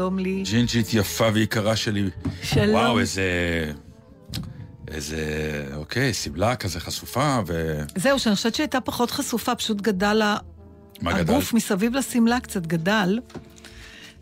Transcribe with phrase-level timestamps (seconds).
[0.00, 0.42] שלום לי.
[0.42, 2.10] ג'ינג'ית יפה ויקרה שלי.
[2.42, 2.74] שלום.
[2.74, 3.22] וואו, איזה...
[4.88, 5.22] איזה...
[5.74, 7.80] אוקיי, שמלה כזה חשופה, ו...
[7.96, 10.36] זהו, שאני חושבת שהייתה פחות חשופה, פשוט גדל ה...
[11.00, 11.20] מה גדל?
[11.20, 13.20] הגוף מסביב לשמלה קצת גדל.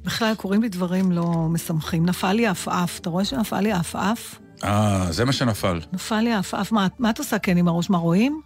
[0.05, 2.07] בכלל, קורים לי דברים לא משמחים.
[2.07, 4.39] נפל לי עפעף, אתה רואה שנפל לי עפעף?
[4.65, 5.81] אה, זה מה שנפל.
[5.93, 6.73] נפל לי עפעף.
[6.73, 7.91] מה, מה את עושה כן עם הראש?
[7.91, 8.41] מה, רואים?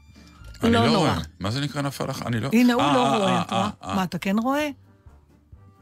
[0.62, 0.98] אני לא לא.
[0.98, 1.19] רואה.
[1.41, 2.23] מה זה נקרא נפל לך?
[2.27, 2.48] אני לא...
[2.53, 3.70] הנה, הוא אה, לא אה, רואה, אה, אתה רואה?
[3.85, 4.69] אה, מה, אתה כן רואה?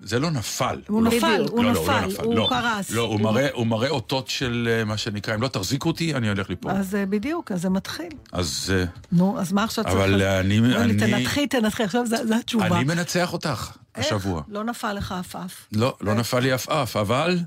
[0.02, 0.80] זה לא נפל.
[0.88, 2.46] הוא לא- נפל, הוא לא, לא, נפל, לא הוא לא.
[2.50, 2.90] קרס.
[2.90, 6.28] לא, הוא מראה- הוא מראה אותות של אה, מה שנקרא, אם לא תחזיקו אותי, אני
[6.28, 6.70] הולך ליפול.
[6.72, 8.12] אז אה, בדיוק, אז זה מתחיל.
[8.32, 9.96] אז אה, נו, אז מה עכשיו צריך...
[9.96, 10.22] אבל?
[10.22, 12.66] אני- תנתחי, תנתחי, עכשיו זו התשובה.
[12.66, 13.70] אני מנצח אותך?
[13.94, 14.42] השבוע.
[14.48, 15.66] לא נפל לך עפעף.
[15.72, 17.38] לא, לא נפל לי עפעף, אבל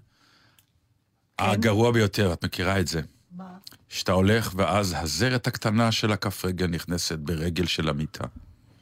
[1.37, 1.45] כן?
[1.45, 3.01] הגרוע ביותר, את מכירה את זה.
[3.37, 3.43] מה?
[3.89, 8.23] שאתה הולך, ואז הזרת הקטנה של הכף רגל נכנסת ברגל של המיטה.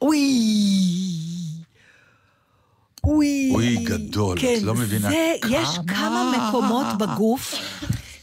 [0.01, 0.17] אוי!
[3.03, 3.49] אוי!
[3.53, 5.97] אוי, גדול, את כן, לא מבינה זה, יש כמה.
[5.97, 7.55] כמה מקומות בגוף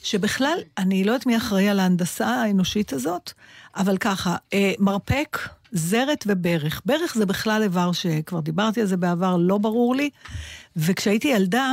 [0.03, 3.33] שבכלל, אני לא יודעת מי אחראי על ההנדסה האנושית הזאת,
[3.77, 5.39] אבל ככה, אה, מרפק,
[5.73, 6.83] זרת וברך.
[6.86, 10.11] ברך זה בכלל איבר שכבר דיברתי על זה בעבר, לא ברור לי,
[10.78, 11.72] וכשהייתי ילדה,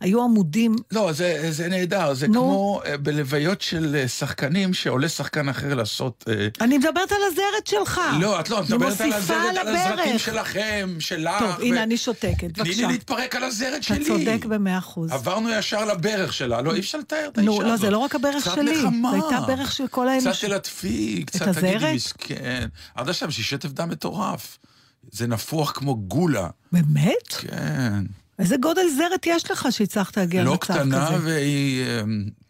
[0.00, 2.32] היו עמודים לא, זה, זה נהדר, זה נו.
[2.32, 6.24] כמו אה, בלוויות של אה, שחקנים, שעולה שחקן אחר לעשות...
[6.28, 8.00] אה, אני מדברת על הזרת שלך.
[8.20, 10.20] לא, את לא, את מדברת על הזרת, על הזרקים הברך.
[10.20, 11.38] שלכם, שלך.
[11.38, 12.86] טוב, הנה, אני שותקת, תני בבקשה.
[12.86, 14.04] לי להתפרק על הזרת אתה שלי.
[14.04, 15.12] צודק במאה אחוז.
[15.12, 17.66] עברנו ישר לברך שלה, לא, אי אפשר לתאר את האישה נו, הזאת.
[17.66, 19.10] לא, זה לא רק הברך קצת שלי, נחמה.
[19.18, 20.38] זו הייתה ברך של כל האנוש.
[20.38, 21.48] קצת תלטפי, קצת?
[21.48, 22.66] תגידי מסכן.
[22.94, 24.58] עד עכשיו שהיא שטף דם מטורף.
[25.12, 26.48] זה נפוח כמו גולה.
[26.72, 27.32] באמת?
[27.38, 28.04] כן.
[28.38, 30.80] איזה גודל זרת יש לך שהצלחת להגיע לא למצב כזה?
[30.80, 31.84] קטנה והיא...
[31.86, 32.00] אה,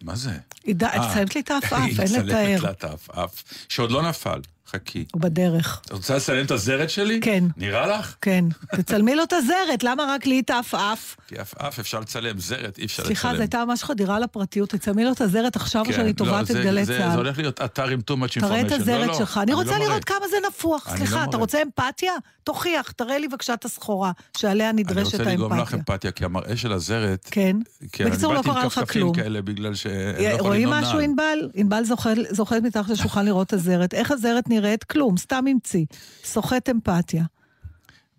[0.03, 0.31] מה זה?
[0.65, 2.63] היא ד- אה, צלמת לי את העפעף, היא אין לתאר.
[2.63, 4.41] לה את העפעף, שעוד לא נפל.
[4.75, 5.05] חכי.
[5.13, 5.81] הוא בדרך.
[5.87, 7.21] את רוצה לצלם את הזרת שלי?
[7.21, 7.45] כן.
[7.57, 8.15] נראה לך?
[8.21, 8.45] כן.
[8.77, 11.17] תצלמי לו את הזרת, למה רק לי את העפעף?
[11.29, 13.07] כי עפעף אפשר לצלם, זרת אי אפשר לצלם.
[13.15, 14.69] סליחה, זו הייתה ממש חדירה לפרטיות.
[14.71, 17.17] תצלמי לו את הזרת עכשיו, כן, שאני לא, תובעת זה- את גלי זה- זה צה"ל.
[17.17, 18.41] הולך להיות אתר עם too much information.
[18.41, 19.41] תראה את לא, הזרת לא, שלך.
[19.43, 19.79] אני לא רוצה.
[19.79, 20.89] לראות כמה זה נפוח.
[20.89, 21.37] אני סליחה, לא אתה.
[21.37, 22.13] רוצה אמפתיה?
[22.45, 25.79] תוכיח, תראה לי בבקשה את הסחורה שעליה אני נדרשת רוצה לגרום לך האמפתיה.
[25.79, 27.29] אמפתיה, כי המראה של הזרת...
[27.31, 27.57] כן.
[27.93, 29.15] כן, בקיצור, אני לא קרה לך כלום.
[29.15, 30.99] כאלה בגלל שהם לא יכולים רואים לנעול משהו.
[30.99, 31.51] ענבל?
[31.55, 33.95] ענבל זוחל- זוחלת מתחת לשולחן לראות את הזרת.
[33.95, 34.64] איך הזרת נראית?
[34.85, 35.85] כלום, סתם המציא.
[36.25, 37.25] סוחט אמפתיה.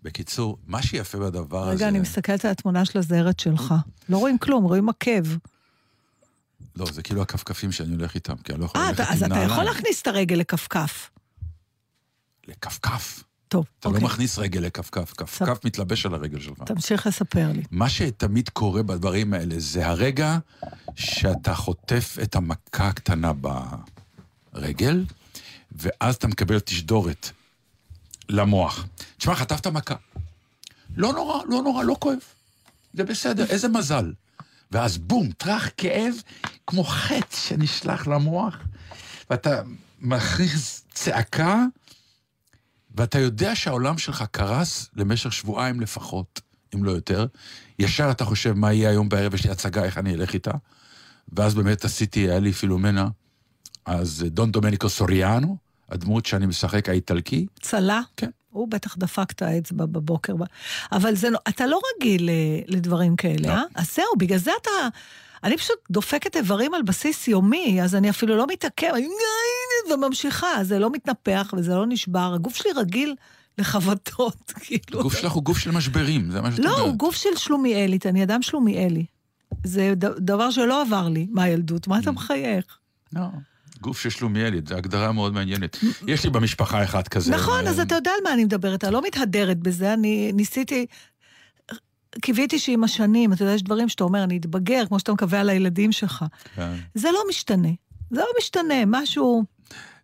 [0.02, 1.70] בקיצור, מה שיפה בדבר הזה...
[1.72, 3.74] רגע, אני מסתכלת על התמונה של הזרת שלך.
[4.08, 5.24] לא רואים כלום, רואים עקב.
[6.76, 9.22] לא, זה כאילו הכפכפים שאני הולך איתם, כי אני לא יכול אה, ללכת עם אז
[9.22, 9.50] אתה נעליים.
[9.50, 11.10] יכול להכניס את הרגל לכפכף.
[12.48, 13.22] לכפכף.
[13.48, 14.06] טוב, אתה לא אוקיי.
[14.06, 16.62] מכניס רגל לכפכף, כפכף מתלבש על הרגל שלך.
[16.62, 17.62] תמשיך לספר לי.
[17.70, 20.38] מה שתמיד קורה בדברים האלה זה הרגע
[20.94, 23.32] שאתה חוטף את המכה הקטנה
[24.52, 25.04] ברגל,
[25.78, 27.30] ואז אתה מקבל תשדורת
[28.28, 28.86] למוח.
[29.16, 29.94] תשמע, חטפת מכה.
[30.96, 32.18] לא נורא, לא נורא, לא כואב.
[32.94, 34.12] זה בסדר, איזה מזל.
[34.70, 36.14] ואז בום, טראח, כאב,
[36.66, 38.58] כמו חטא שנשלח למוח,
[39.30, 39.62] ואתה
[40.00, 41.64] מכריז צעקה,
[42.94, 46.40] ואתה יודע שהעולם שלך קרס למשך שבועיים לפחות,
[46.74, 47.26] אם לא יותר.
[47.78, 50.50] ישר אתה חושב מה יהיה היום בערב, יש לי הצגה, איך אני אלך איתה.
[51.32, 53.08] ואז באמת עשיתי, היה לי פילומנה,
[53.86, 55.56] אז דון דומניקו סוריאנו,
[55.88, 58.00] הדמות שאני משחק, האיטלקי, צלה?
[58.16, 58.30] כן.
[58.50, 60.34] הוא בטח דפק את האצבע בבוקר.
[60.92, 62.34] אבל זה לא, אתה לא רגיל אה,
[62.66, 63.52] לדברים כאלה, לא.
[63.52, 63.62] אה?
[63.74, 64.70] אז זהו, בגלל זה אתה...
[65.44, 69.06] אני פשוט דופקת איברים על בסיס יומי, אז אני אפילו לא מתעכב, אני
[69.92, 72.32] וממשיכה, זה לא מתנפח וזה לא נשבר.
[72.34, 73.14] הגוף שלי רגיל
[73.58, 75.00] לחבטות, כאילו.
[75.00, 76.86] הגוף שלך הוא גוף של משברים, זה מה שאת לא, אומרת.
[76.86, 79.06] הוא גוף של שלומיאלית, אני אדם שלומיאלי.
[79.64, 82.78] זה דבר שלא עבר לי מהילדות, מה אתה מחייך?
[83.12, 83.22] לא.
[83.80, 85.78] גוף של שלומיאלית, זו הגדרה מאוד מעניינת.
[86.06, 87.32] יש לי במשפחה אחד כזה.
[87.32, 90.86] נכון, אז אה, אתה יודע על מה אני מדברת, אני לא מתהדרת בזה, אני ניסיתי...
[92.20, 95.50] קיוויתי שעם השנים, אתה יודע, יש דברים שאתה אומר, אני אתבגר, כמו שאתה מקווה על
[95.50, 96.24] הילדים שלך.
[96.54, 96.74] כן.
[96.94, 97.68] זה לא משתנה.
[98.10, 99.44] זה לא משתנה, משהו...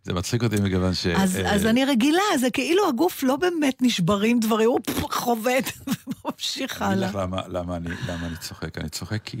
[0.03, 1.07] זה מצחיק אותי מכיוון ש...
[1.07, 4.79] אז, אה, אז אני רגילה, זה כאילו הגוף לא באמת נשברים דברים, הוא
[5.11, 5.71] חובט
[6.25, 7.09] וממשיך אני אגיד הלאה.
[7.09, 8.77] לך למה, למה, אני, למה אני צוחק.
[8.77, 9.37] אני צוחק כי...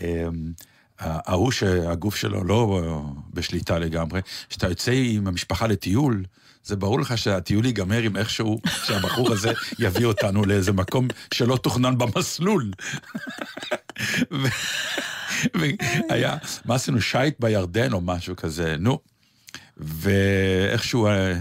[1.00, 3.02] ההוא שהגוף שלו לא
[3.34, 6.24] בשליטה לגמרי, כשאתה יוצא עם המשפחה לטיול,
[6.64, 11.98] זה ברור לך שהטיול ייגמר עם איכשהו, שהבחור הזה יביא אותנו לאיזה מקום שלא תוכנן
[11.98, 12.70] במסלול.
[15.54, 17.00] והיה, מה עשינו?
[17.00, 18.98] שייט בירדן או משהו כזה, נו.
[19.76, 21.34] ואיכשהו אה,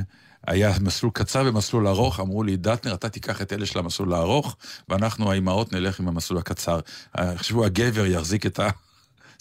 [0.48, 4.56] היה מסלול קצר ומסלול ארוך, אמרו לי, דטנר, אתה תיקח את אלה של המסלול הארוך,
[4.90, 6.80] ואנחנו, האימהות, נלך עם המסלול הקצר.
[7.20, 8.60] אה, חשבו, הגבר יחזיק את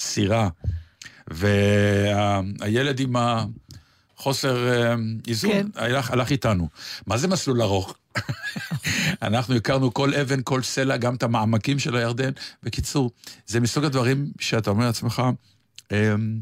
[0.01, 0.49] הסירה,
[1.29, 4.95] והילד עם החוסר אה,
[5.29, 5.67] איזון כן.
[5.75, 6.69] הלך, הלך איתנו.
[7.07, 7.95] מה זה מסלול ארוך?
[9.23, 12.31] אנחנו הכרנו כל אבן, כל סלע, גם את המעמקים של הירדן.
[12.63, 13.11] בקיצור,
[13.47, 15.23] זה מסוג הדברים שאתה אומר לעצמך,
[15.93, 16.41] אמ,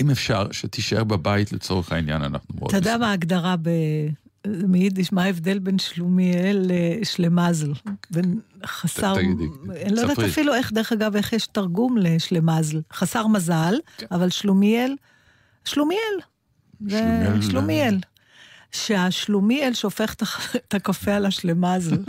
[0.00, 2.68] אם אפשר, שתישאר בבית לצורך העניין, אנחנו מאוד...
[2.68, 3.70] אתה יודע מה ההגדרה ב...
[4.46, 6.66] מיידיש, מה ההבדל בין שלומיאל
[7.00, 7.72] לשלמזל?
[8.10, 9.14] בין חסר...
[9.14, 9.44] תגידי,
[9.82, 10.18] אני לא יודעת.
[10.18, 12.80] אפילו איך, דרך אגב, איך יש תרגום לשלמזל.
[12.92, 13.74] חסר מזל,
[14.10, 14.96] אבל שלומיאל,
[15.64, 16.00] שלומיאל.
[16.88, 17.98] שלומיאל- שלומיאל.
[18.72, 20.14] שהשלומיאל שופך
[20.56, 21.96] את הקפה על השלמזל.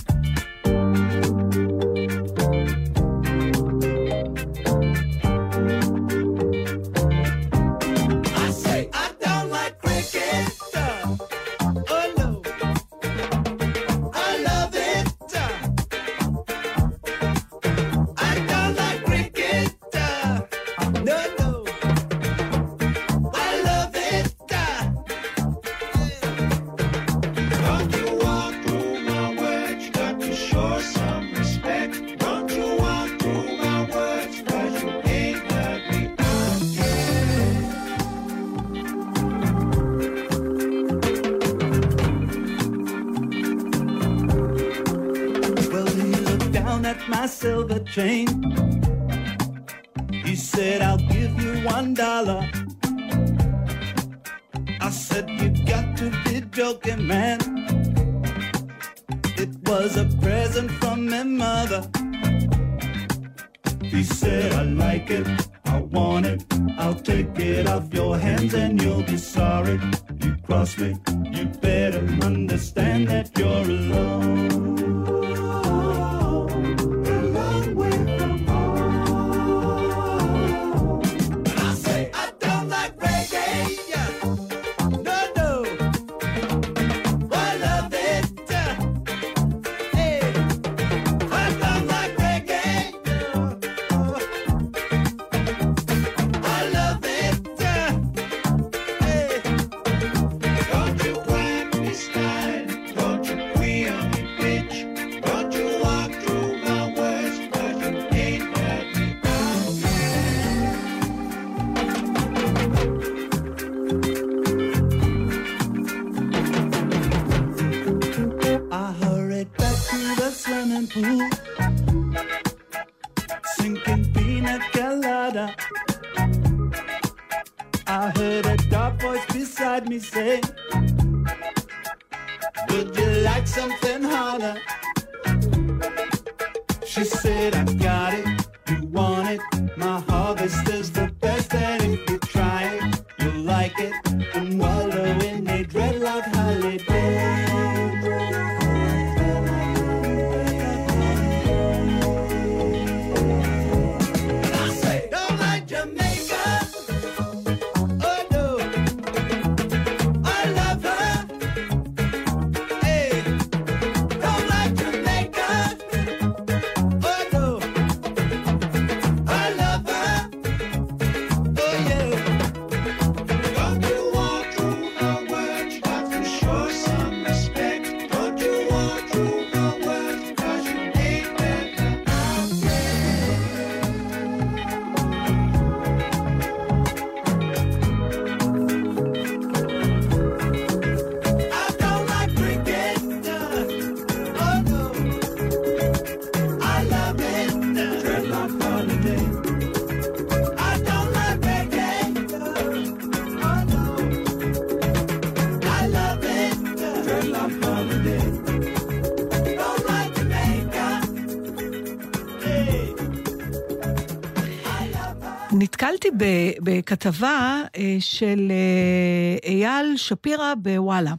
[216.05, 217.39] נתקלתי ב- בכתבה
[217.77, 221.13] אה, של אה, אייל שפירא בוואלה.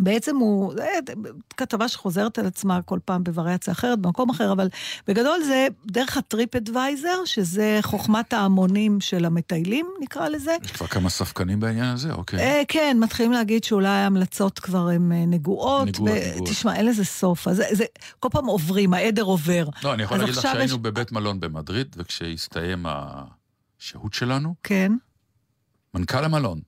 [0.00, 0.86] בעצם הוא, זה
[1.56, 4.68] כתבה שחוזרת על עצמה כל פעם בווריאציה אחרת, במקום אחר, אבל
[5.08, 10.56] בגדול זה דרך הטריפ אדוויזר, שזה חוכמת ההמונים של המטיילים, נקרא לזה.
[10.64, 12.38] יש כבר כמה ספקנים בעניין הזה, אוקיי.
[12.40, 15.88] אה, כן, מתחילים להגיד שאולי ההמלצות כבר הן אה, נגועות.
[15.88, 16.48] נגועות, ו- נגועות.
[16.50, 17.48] תשמע, אין לזה סוף.
[17.48, 17.84] אז זה, זה,
[18.20, 19.68] כל פעם עוברים, העדר עובר.
[19.84, 22.86] לא, אני יכול להגיד לך שהיינו יש- בבית מלון במדריד, וכשהסתיים
[23.86, 24.92] השהות שלנו, כן,
[25.94, 26.60] מנכ"ל המלון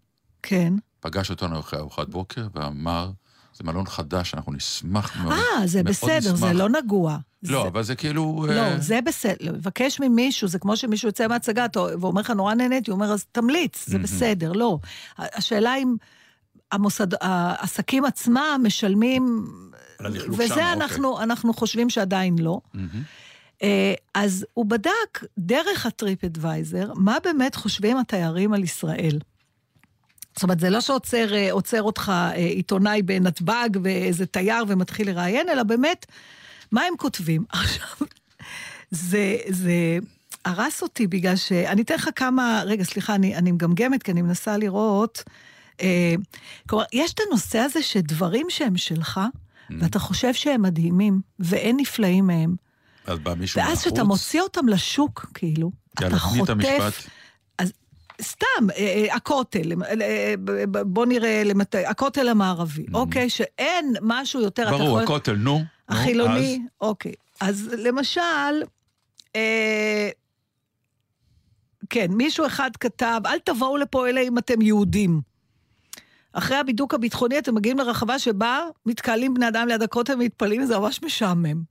[0.42, 0.72] כן.
[1.00, 3.10] פגש אותנו אחרי ארוחת בוקר ואמר,
[3.54, 5.32] זה מלון חדש, אנחנו נשמח מאוד.
[5.32, 7.18] אה, זה מאוד בסדר, זה נשמח." לא נגוע.
[7.42, 8.46] לא, זה- אבל זה כאילו...
[8.48, 9.34] לא, אה, זה בסדר.
[9.40, 13.24] לבקש ממישהו, זה כמו שמישהו יוצא מהצגה אתה- ואומר לך, נורא נהניתי, הוא אומר, אז
[13.32, 14.52] תמליץ, זה בסדר.
[14.52, 14.78] לא.
[15.18, 15.96] השאלה אם
[16.72, 19.46] המוסד, העסקים עצמם משלמים...
[20.00, 20.72] הלכלוך שם, וזה אוקיי.
[20.72, 22.60] אנחנו, אנחנו חושבים שעדיין לא.
[22.74, 23.02] מהמם.
[23.62, 29.18] אה, אז הוא בדק דרך הטריפ אדוויזר, מה באמת חושבים התיירים על ישראל.
[30.38, 35.62] זאת אומרת, זה לא שעוצר אה, אותך אה, עיתונאי בנתב"ג ואיזה תייר ומתחיל לראיין, אלא
[35.62, 36.06] באמת,
[36.72, 37.44] מה הם כותבים?
[37.50, 38.06] עכשיו,
[38.90, 39.98] זה, זה
[40.44, 41.52] הרס אותי בגלל ש...
[41.52, 42.62] אני אתן לך כמה...
[42.66, 45.24] רגע, סליחה, אני, אני מגמגמת, כי אני מנסה לראות.
[45.80, 46.14] אה,
[46.68, 49.20] כלומר, יש את הנושא הזה שדברים שהם שלך,
[49.80, 52.67] ואתה חושב שהם מדהימים, ואין נפלאים מהם.
[53.08, 53.80] אז בא מישהו ואז מחוץ.
[53.80, 56.50] כשאתה מוציא אותם לשוק, כאילו, יאללה, אתה חוטף...
[56.50, 56.92] המשפט.
[57.58, 57.72] אז
[58.22, 60.34] סתם, אה, אה, הכותל, אה,
[60.86, 61.74] בוא נראה, למת...
[61.74, 63.30] הכותל המערבי, אוקיי?
[63.30, 64.70] שאין משהו יותר...
[64.70, 65.62] ברור, יכול- הכותל, נו.
[65.88, 67.12] החילוני, אוקיי.
[67.40, 68.20] אז למשל,
[69.36, 70.08] אה,
[71.90, 75.20] כן, מישהו אחד כתב, אל תבואו לפה אלא אם אתם יהודים.
[76.32, 81.02] אחרי הבידוק הביטחוני אתם מגיעים לרחבה שבה מתקהלים בני אדם ליד הכותל ומתפללים, זה ממש
[81.02, 81.62] משעמם.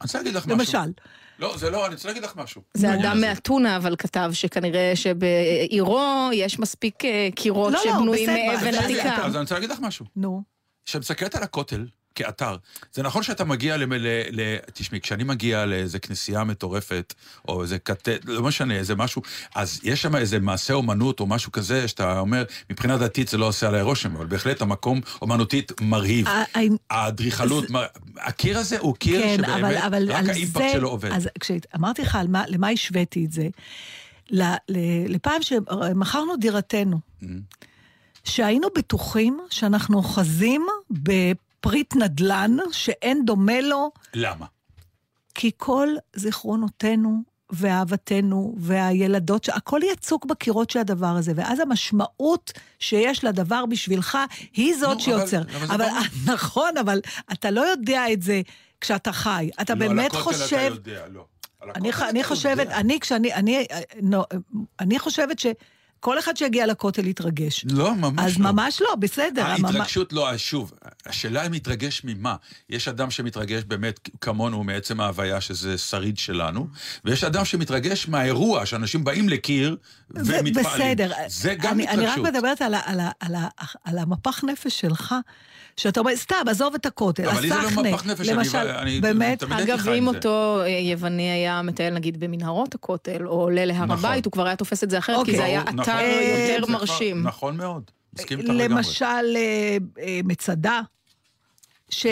[0.00, 0.56] אני רוצה להגיד לך משהו.
[0.78, 0.92] למשל.
[1.38, 2.62] לא, זה לא, אני רוצה להגיד לך משהו.
[2.74, 3.20] זה אדם.
[3.20, 6.00] מאתונה, אבל כתב שכנראה שבעירו
[6.32, 9.16] יש מספיק אה, קירות לא, לא, שבנויים מאבן אז- עתיקה.
[9.26, 10.06] אז אני רוצה להגיד לך משהו.
[10.16, 10.42] נו.
[10.86, 12.56] כשאת מסתכלת על הכותל כאתר,
[12.92, 13.94] זה נכון שאתה מגיע ל...
[13.94, 17.14] ל, ל תשמעי, כשאני מגיע לאיזה כנסייה מטורפת,
[17.48, 18.08] או איזה כת...
[18.24, 19.22] לא משנה, איזה משהו,
[19.54, 23.46] אז יש שם איזה מעשה אומנות או משהו כזה, שאתה אומר, מבחינה דתית זה לא
[23.46, 26.26] עושה עליי רושם, אבל בהחלט המקום אומנותית מרהיב.
[26.90, 27.64] האדריכלות,
[28.16, 31.12] הקיר הזה הוא קיר כן, אבל, שבאמת, אבל רק על האימפקט שלו עובד.
[31.12, 33.48] אז כשאמרתי לך מה, למה השוויתי את זה,
[35.08, 37.66] לפעם שמכרנו דירתנו, Mm-hmm.
[38.24, 40.66] שהיינו בטוחים שאנחנו אוחזים
[41.60, 44.46] בפריט נדל"ן שאין דומה לו, למה?
[45.34, 53.66] כי כל זיכרונותינו ואהבתנו והילדות, הכל יצוק בקירות של הדבר הזה, ואז המשמעות שיש לדבר
[53.66, 54.18] בשבילך
[54.52, 55.42] היא זאת נו, שיוצר.
[55.42, 55.88] אבל- אבל אבל.
[56.34, 57.00] נכון, אבל
[57.32, 58.40] אתה לא יודע את זה
[58.80, 59.50] כשאתה חי.
[59.60, 60.56] אתה לא, באמת על הכותל חושב...
[60.56, 61.24] אתה יודע, לא.
[61.74, 62.76] אני, אני חושבת, יודע.
[62.78, 63.66] אני כשאני, אני,
[64.02, 64.22] נו,
[64.80, 65.38] אני חושבת
[65.98, 67.64] שכל אחד שיגיע לכותל יתרגש.
[67.70, 68.52] לא, ממש אז לא.
[68.52, 69.42] ממש לא, בסדר.
[69.46, 70.72] הממ- ההתרגשות לא, אז שוב,
[71.06, 72.36] השאלה אם מתרגש ממה.
[72.70, 76.66] יש אדם שמתרגש באמת כמונו מעצם ההוויה שזה שריד שלנו,
[77.04, 79.76] ויש אדם שמתרגש מהאירוע, שאנשים באים לקיר
[80.10, 80.52] ומתפעלים.
[80.96, 81.12] בסדר.
[81.28, 82.34] זה גם אני, אני רק התרגשות.
[82.34, 83.48] מדברת על, ה, על, ה, על, ה,
[83.84, 85.14] על המפח נפש שלך,
[85.76, 88.58] שאתה אומר, סתם, עזוב את הכותל, אבל לי זה לא הסחנה, מפח נפש, אני- למשל,
[88.58, 90.08] אני באמת, תמיד הייתי אגב, חי עם אם.
[90.14, 93.90] אותו אה, יווני היה מטייל נגיד במנהרות הכותל, או עולה להר נכון.
[93.90, 95.36] הבית, הוא כבר היה תופס את זה אחרת, כי אוקיי.
[95.36, 96.04] זה היה ברור, אתר נכון.
[96.04, 97.22] יותר זה כבר- מרשים.
[97.22, 97.82] נכון מאוד.
[98.18, 98.68] מסכים איתך לגמרי.
[98.68, 99.04] למשל,
[99.36, 100.80] אה, אה, מצדה.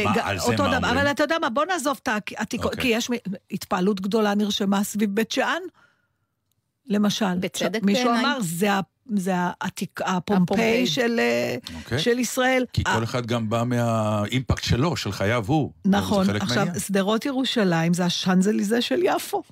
[0.04, 0.90] מה, על זה אותו מה דבר?
[0.90, 2.82] אבל אתה יודע מה, בוא נעזוב את העתיקות, אוקיי.
[2.82, 3.08] כי יש
[3.50, 5.60] התפעלות גדולה נרשמה סביב בית שאן,
[6.88, 7.34] למשל.
[7.40, 8.24] בצדק מישהו בעיניי.
[8.24, 8.80] אמר, זה, ה-
[9.16, 10.86] זה העתיק, הפומפיי.
[10.86, 11.98] של, אה, אוקיי.
[11.98, 12.64] של ישראל.
[12.72, 15.72] כי כל אחד גם בא מהאימפקט שלו, של חייו הוא.
[15.84, 16.66] נכון, עכשיו.
[16.86, 19.42] שדרות ירושלים זה השאנזליזה של יפו.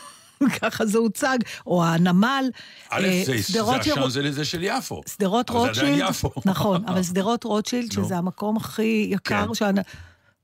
[0.62, 2.44] ככה זה הוצג, או הנמל.
[2.90, 3.34] א', אה, זה-
[3.80, 5.02] השאנזליזה של יפו.
[5.14, 6.30] שדרות אבל זה עדיין רוטשילד, יפו.
[6.50, 7.92] נכון, אבל שדרות רוטשילד.
[7.92, 9.74] שזה המקום הכי יקר, כן.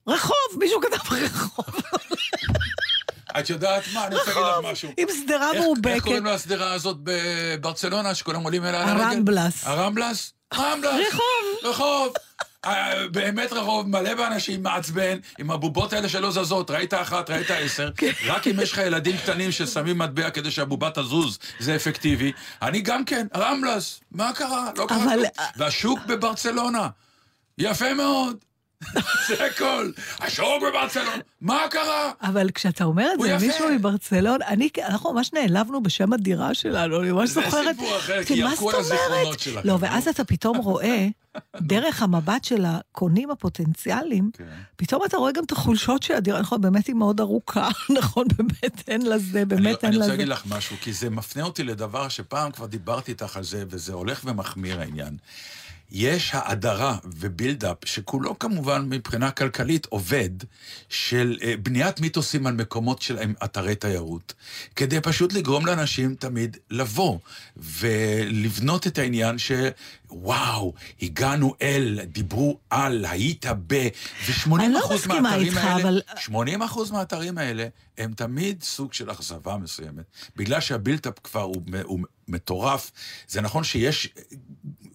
[0.08, 1.64] רחוב, מישהו כתב רחוב,
[3.38, 4.92] את יודעת מה, אני רוצה להגיד לך משהו.
[4.96, 6.00] עם שדרה איך- איך מאובקת.
[6.00, 9.04] קוראים לשדרה הזאת בברצלונה, שכולם עולים אליה על הרגל?
[9.04, 9.66] הרמבלס.
[9.66, 10.32] הרמבלס?
[10.54, 11.06] רמבלס.
[11.08, 11.70] רחוב.
[11.70, 12.12] רחוב.
[12.64, 17.90] אה, באמת רחוב, מלא באנשים, מעצבן, עם הבובות האלה שלא זזות, ראית אחת, ראית עשר.
[17.96, 18.10] כן.
[18.26, 22.32] רק אם יש לך ילדים קטנים ששמים מטבע כדי שהבובה תזוז, זה אפקטיבי.
[22.62, 24.70] אני גם כן, רמבלס, מה קרה?
[24.76, 25.24] לא קרה כלום.
[25.56, 26.88] והשוק בברצלונה,
[27.58, 28.36] יפה מאוד.
[29.28, 29.90] זה הכל.
[30.20, 31.10] השוק בברצלונה,
[31.40, 32.12] מה קרה?
[32.22, 33.44] אבל כשאתה אומר את זה יפה.
[33.44, 37.76] למישהו מברצלון, אני, אנחנו ממש נעלבנו בשם הדירה שלנו, אני ממש זה זוכרת.
[37.76, 39.40] סיפור אחר, כן, כי מה ירקו על הזיכרונות?
[39.40, 39.80] שלכם, לא, נו.
[39.80, 41.06] ואז אתה פתאום רואה
[41.60, 44.44] דרך המבט של הקונים הפוטנציאליים, כן.
[44.76, 48.88] פתאום אתה רואה גם את החולשות של הדירה, נכון, באמת היא מאוד ארוכה, נכון, באמת
[48.88, 50.08] אין לזה, באמת אין אני רוצה לזה.
[50.08, 53.92] להגיד לך משהו, כי זה מפנה אותי לדבר שפעם כבר דיברתי איתך על זה, וזה
[53.92, 55.16] הולך ומחמיר העניין.
[55.92, 60.30] יש האדרה ובילדאפ, שכולו כמובן מבחינה כלכלית עובד,
[60.88, 64.34] של אה, בניית מיתוסים על מקומות של אתרי תיירות,
[64.76, 67.18] כדי פשוט לגרום לאנשים תמיד לבוא,
[67.56, 69.68] ולבנות את העניין של...
[70.10, 70.72] וואו,
[71.02, 73.88] הגענו אל, דיברו על, היית ב...
[74.26, 77.66] ו-80% אני לא מסכימה מהאתרים איתך, האלה, אבל- 80 אחוז מהאתרים האלה
[77.98, 80.04] הם תמיד סוג של אכזבה מסוימת.
[80.36, 82.90] בגלל שה buildup כבר הוא, הוא מטורף,
[83.28, 84.08] זה נכון שיש,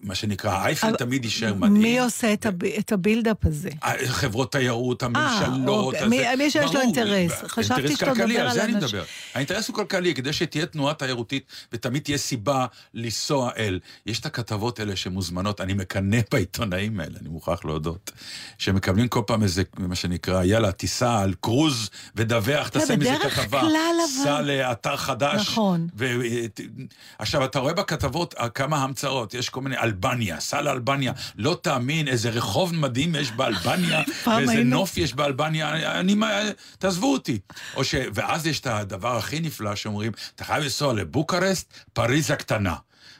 [0.02, 1.82] מה שנקרא, האייפל תמיד יישאר מדהים.
[1.82, 3.70] מי עושה את הב- את ה buildup הזה?
[4.06, 6.08] חברות תיירות, הממשלות, אוקיי.
[6.08, 7.32] מי- מי שיש לו אינטרס.
[7.46, 9.04] חשבתי אינטרס שאתה כלכלי, מדבר על על זה אני אנשים- מדבר.
[9.34, 13.80] האינטרס הוא כלכלי, כדי שתהיה תנועה תיירותית ותמיד תהיה סיבה לנסוע אל.
[14.06, 18.10] יש את הכתבות האלה שמוזמנות, אני מקנא בעיתונאים האלה, אני מוכרח להודות,
[18.58, 23.60] שמקבלים כל פעם איזה, מה שנקרא, יאללה, תיסע על קרוז ודווח, תעשה מזה בדרך כתבה.
[23.60, 25.40] כלל אבל- סע לאתר חדש.
[25.48, 25.88] נכון.
[27.20, 32.08] עכשיו, אתה רואה בכתבות אה, כמה המצאות, יש כל מיני, אלבניה, סע לאלבניה, לא תאמין
[32.08, 37.38] איזה רחוב מדהים יש באלבניה, ואיזה היינו- נוף יש באלבניה, אני, אני, תעזבו אותי.
[37.76, 37.94] או ש...
[38.14, 42.74] ואז יש את הדבר הכי נפלא שאומרים, אתה חייב לנסוע לבוקרשט, פריז הקטנה.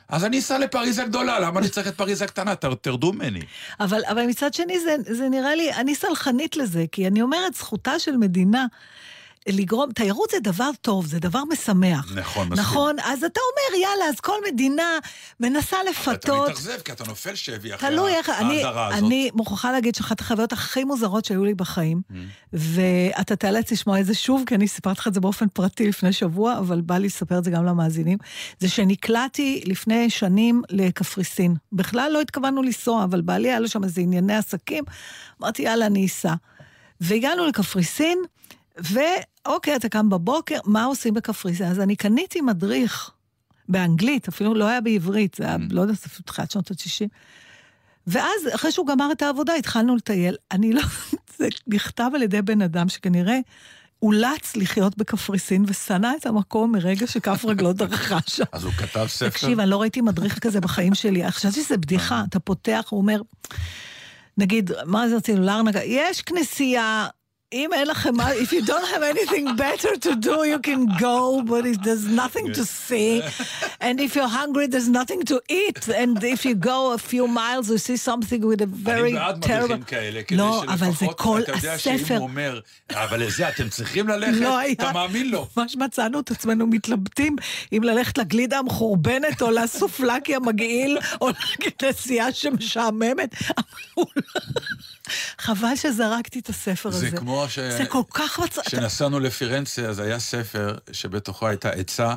[0.09, 2.55] אז אני אסע לפריז הגדולה, למה אני צריך את פריז הקטנה?
[2.55, 3.41] ת- תרדו ממני.
[3.79, 7.99] אבל, אבל מצד שני, זה, זה נראה לי, אני סלחנית לזה, כי אני אומרת, זכותה
[7.99, 8.65] של מדינה
[9.49, 12.11] לגרום, תיירות זה דבר טוב, זה דבר משמח.
[12.15, 12.63] נכון, מסכים.
[12.65, 12.95] נכון?
[13.03, 14.97] אז אתה אומר, יאללה, אז כל מדינה
[15.39, 16.49] מנסה אתה לפתות.
[16.49, 17.87] מתאכזב, כי אתה נופל שבי אחרי
[18.29, 19.03] ההדרה הזאת.
[19.03, 22.13] אני מוכרחה להגיד שאחת החוויות הכי מוזרות שהיו לי בחיים, Mm.
[22.53, 26.13] ואתה תיאלץ לשמוע את זה שוב, כי אני סיפרתי לך את זה באופן פרטי לפני
[26.13, 28.17] שבוע, אבל בא לי לספר את זה גם למאזינים,
[28.59, 31.55] זה שנקלעתי לפני שנים לקפריסין.
[31.73, 34.83] בכלל לא התכוונו לנסוע, אבל בעלי היה לו שם איזה ענייני עסקים,
[35.41, 36.33] אמרתי, יאללה, אני אסע.
[37.01, 38.17] והגענו לקפריסין,
[38.77, 41.65] ואוקיי, אתה קם בבוקר, מה עושים בקפריסין?
[41.65, 43.11] אז אני קניתי מדריך
[43.69, 47.07] באנגלית, אפילו לא היה בעברית, זה היה, לא יודעת, תחילת שנות ה-90.
[48.07, 50.35] ואז, אחרי שהוא גמר את העבודה, התחלנו לטייל.
[50.51, 50.81] אני לא...
[51.37, 53.39] זה נכתב על ידי בן אדם שכנראה
[54.01, 58.43] אולץ לחיות בקפריסין ושנא את המקום מרגע שכף רגלו דרכה שם.
[58.51, 59.29] אז הוא כתב ספר?
[59.29, 61.31] תקשיב, אני לא ראיתי מדריך כזה בחיים שלי.
[61.31, 63.21] חשבתי שזה בדיחה, אתה פותח, הוא אומר,
[64.37, 67.07] נגיד, מה זה רצינו, לארנגה, יש כנסייה,
[67.53, 71.41] אם אין לכם מה, if you don't have anything better to do, you can go,
[71.45, 73.21] but if there's nothing to see,
[73.81, 77.69] and if you're hungry, there's nothing to eat, and if you go a few miles,
[77.69, 79.85] you see something with a very אני בעד מדריכים terrible...
[79.85, 81.97] כאלה, כדי לא, אבל זה כל אתה יודע שאם.
[82.09, 82.59] הוא אומר,
[82.93, 84.71] אבל לזה אתם צריכים ללכת, לא היה.
[84.71, 85.47] אתה מאמין לו.
[85.57, 87.35] ממש מצאנו את עצמנו מתלבטים
[87.73, 93.35] אם ללכת לגלידה המחורבנת או לסופלקי המגעיל או לכנסייה שמשעממת.
[93.97, 94.05] לא-
[95.37, 97.09] חבל שזרקתי את הספר הזה.
[97.09, 97.59] זה כמו ש...
[97.59, 98.59] זה כל כך מצ...
[98.59, 102.15] כשנסענו לפירנצה, אז היה ספר שבתוכו הייתה עצה,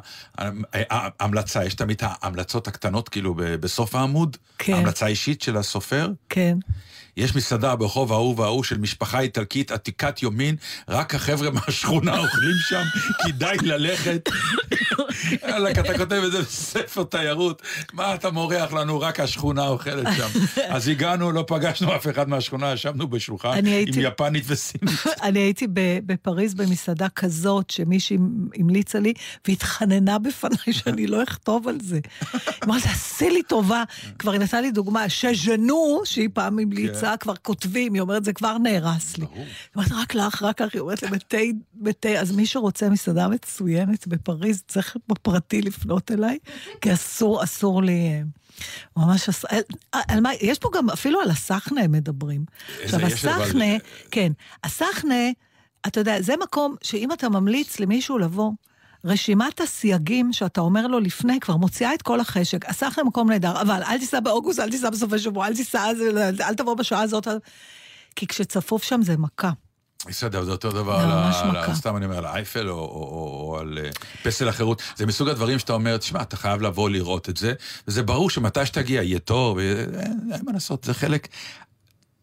[1.21, 4.75] המלצה, יש תמיד ההמלצות הקטנות, כאילו, בסוף העמוד, כן.
[4.75, 6.09] המלצה אישית של הסופר.
[6.29, 6.59] כן.
[7.17, 10.57] יש מסעדה ברחוב ההוא וההוא של משפחה איטלקית עתיקת יומין,
[10.89, 12.85] רק החבר'ה מהשכונה אוכלים שם,
[13.25, 14.29] כדאי ללכת.
[15.42, 20.29] יאללה, אתה כותב את זה בספר תיירות, מה אתה מורח לנו, רק השכונה אוכלת שם.
[20.74, 23.64] אז הגענו, לא פגשנו אף אחד מהשכונה, ישבנו בשולחן עם
[23.96, 24.94] יפנית וסינית.
[25.22, 25.66] אני הייתי
[26.07, 28.18] בפריז במסעדה כזאת שמישהי
[28.57, 29.12] המליצה לי,
[29.48, 32.00] והתחננה בפניי שאני לא אכתוב על זה.
[32.33, 33.83] היא אמרה, תעשי לי טובה.
[34.18, 38.59] כבר היא נתנה לי דוגמה, שז'נו, שהיא פעם המליצה, כבר כותבים, היא אומרת, זה כבר
[38.59, 39.27] נהרס לי.
[39.35, 39.44] היא
[39.77, 44.07] אומרת, רק לך, רק לך, היא אומרת לי, בתי, בתי, אז מי שרוצה מסעדה מצוינת
[44.07, 46.38] בפריז, צריך בפרטי לפנות אליי,
[46.81, 48.09] כי אסור, אסור לי...
[48.09, 48.23] אה,
[48.97, 49.61] ממש, על,
[50.09, 52.45] על מה, יש פה גם, אפילו על הסחנה הם מדברים.
[52.83, 53.64] עכשיו, הסחנה,
[54.11, 54.33] כן,
[54.64, 55.31] הסחנה,
[55.87, 58.53] אתה יודע, זה מקום שאם אתה ממליץ למישהו לבוא,
[59.05, 62.69] רשימת הסייגים שאתה אומר לו לפני כבר מוציאה את כל החשק.
[62.69, 66.55] הסחנה מקום נהדר, אבל אל תיסע באוגוסט, אל תיסע בסופי שבוע, אל תיסע, אל, אל
[66.55, 67.29] תבוא בשעה הזאת.
[68.17, 69.51] כי כשצפוף שם זה מכה.
[70.09, 71.11] בסדר, זה אותו דבר על
[71.57, 71.75] על.
[71.75, 73.90] סתם אני אומר, על האייפל או- או או- או על אה,
[74.23, 74.83] פסל החירות.
[74.97, 77.53] זה מסוג הדברים שאתה אומר, תשמע, אתה חייב לבוא לראות את זה,
[77.88, 81.29] וזה ברור שמתי שתגיע יהיה טוב, אה, אין אין מה לעשות, זה חלק...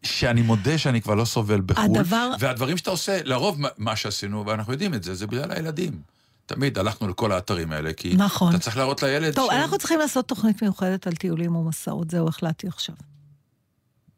[0.03, 1.99] שאני מודה שאני כבר לא סובל בחו"ל.
[1.99, 6.01] הדבר- והדברים שאתה עושה, לרוב מה- שעשינו, ואנחנו יודעים את זה, זה בגלל הילדים.
[6.45, 8.49] תמיד הלכנו לכל האתרים האלה, כי נכון.
[8.55, 12.27] אתה צריך להראות לילד טוב, ש- אנחנו צריכים לעשות תוכנית מיוחדת על טיולים ומסעות, זהו,
[12.27, 12.95] החלטתי עכשיו.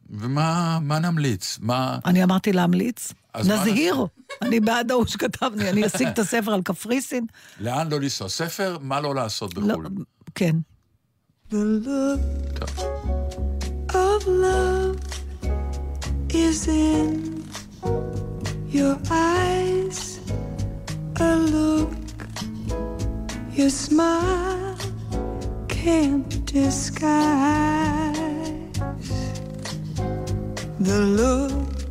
[0.10, 1.58] ומה מה נמליץ?
[1.62, 2.00] מה...
[2.06, 4.06] אני אמרתי להמליץ, נזהיר.
[4.42, 7.26] אני בעד ההוא שכתב לי, אני אשיג את הספר על קפריסין.
[7.60, 8.30] לאן לא לנסוע?
[8.30, 9.88] ספר, מה לא לעשות לא, בחו"ל.
[10.36, 10.56] כן.
[13.94, 14.98] of love
[16.30, 17.44] is in
[18.70, 20.20] your eyes.
[21.20, 21.94] A look
[23.54, 24.76] your smile
[25.68, 28.18] can't disguise.
[30.80, 31.83] The look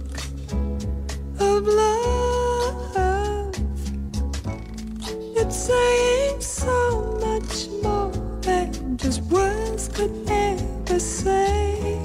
[1.43, 2.97] of love.
[5.41, 6.77] It's saying so
[7.27, 8.13] much more
[8.47, 11.99] than just words could ever say.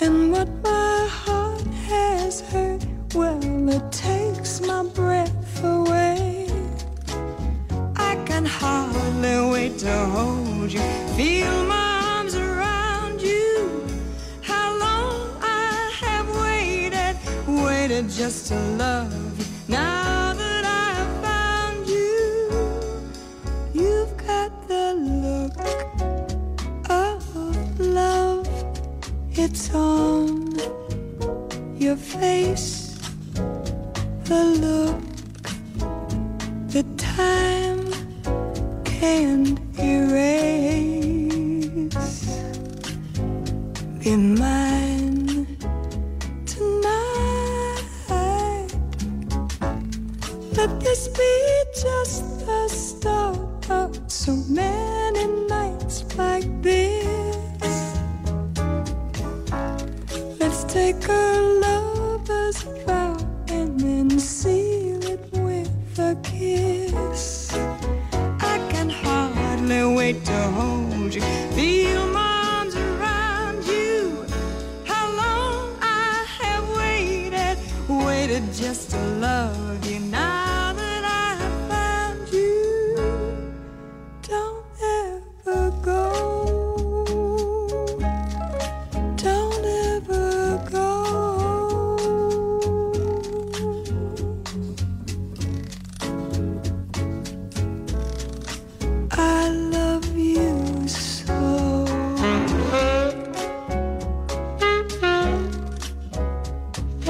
[0.00, 2.82] And what my heart has heard,
[3.14, 6.48] well, it takes my breath away.
[7.96, 10.80] I can hardly wait to hold you,
[11.16, 11.79] feel my
[18.20, 19.46] just to love you.
[19.66, 22.52] Now that I've found you,
[23.72, 25.58] you've got the look
[26.90, 28.46] of love.
[29.32, 30.54] It's on
[31.78, 32.98] your face,
[34.24, 34.89] the look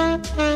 [0.00, 0.49] אני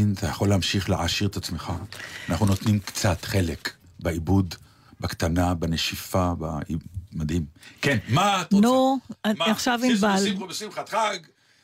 [0.00, 1.72] למאזין, אתה יכול להמשיך להעשיר את עצמך.
[2.28, 4.54] אנחנו נותנים קצת, חלק, בעיבוד,
[5.00, 6.44] בקטנה, בנשיפה, ב...
[7.12, 7.44] מדהים.
[7.82, 8.66] כן, מה את רוצה?
[8.66, 8.98] נו,
[9.38, 9.44] מה?
[9.44, 10.16] עכשיו ענבל.
[10.16, 11.18] בשמחו בשמחת חג.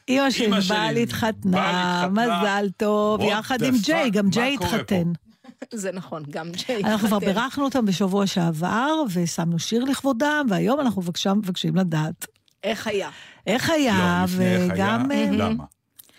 [0.09, 2.41] אימא של ענבל שלי התחתנה, התחתנה.
[2.41, 4.11] מזל טוב, יחד the עם ג'יי?
[4.11, 4.57] גם ג'יי?
[4.61, 5.13] התחתן.
[5.75, 6.85] זה נכון, גם ג'יי.
[6.85, 7.33] אנחנו כבר התחתן.
[7.33, 11.03] בירכנו אותם בשבוע שעבר, ושמנו שיר לכבודם, והיום אנחנו
[11.37, 12.27] מבקשים לדעת
[12.67, 13.11] איך היה?
[13.47, 15.11] איך היה, לא, לפני איך וגם...
[15.11, 15.65] היה, אה, למה?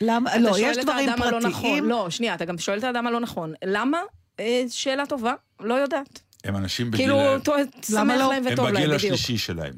[0.02, 0.38] למה?
[0.38, 1.52] לא, יש דברים נכון.
[1.52, 1.86] פרטיים.
[1.86, 3.54] לא, שנייה, אתה גם שואל את האדם הלא נכון.
[3.66, 4.00] למה?
[4.40, 6.20] אה, שאלה טובה, לא יודעת.
[6.44, 7.06] הם אנשים בגיל...
[7.06, 7.20] כאילו,
[7.86, 8.30] שמח לא?
[8.34, 9.14] להם הם וטוב להם, בגיל בדיוק.
[9.14, 9.74] השלישי שלהם.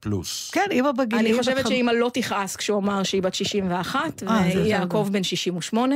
[0.00, 0.50] פלוס.
[0.50, 1.26] כן, אימא בגילים.
[1.26, 5.08] אני חושבת שאמא לא תכעס כשהוא אמר שהיא בת 61, אה, ויעקב.
[5.12, 5.94] בן 68.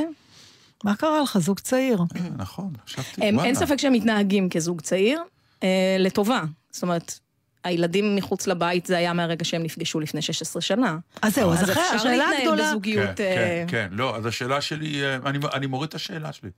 [0.85, 1.99] מה קרה לך, זוג צעיר?
[2.37, 3.49] נכון, חשבתי, הם- וואלה.
[3.49, 5.23] אין ספק שהם מתנהגים כזוג צעיר,
[5.63, 6.43] אה, לטובה.
[6.71, 7.19] זאת אומרת,
[7.64, 10.99] הילדים מחוץ לבית זה היה מהרגע שהם נפגשו לפני 16 שנה.
[11.23, 12.68] אז זהו, אז אחרי אפשר השאלה להתנהל הגדולה...
[12.70, 13.16] בזוגיות...
[13.16, 16.51] כן, אה, כן, כן, לא, אז השאלה שלי, אה, אני, אני מוריד את השאלה שלי.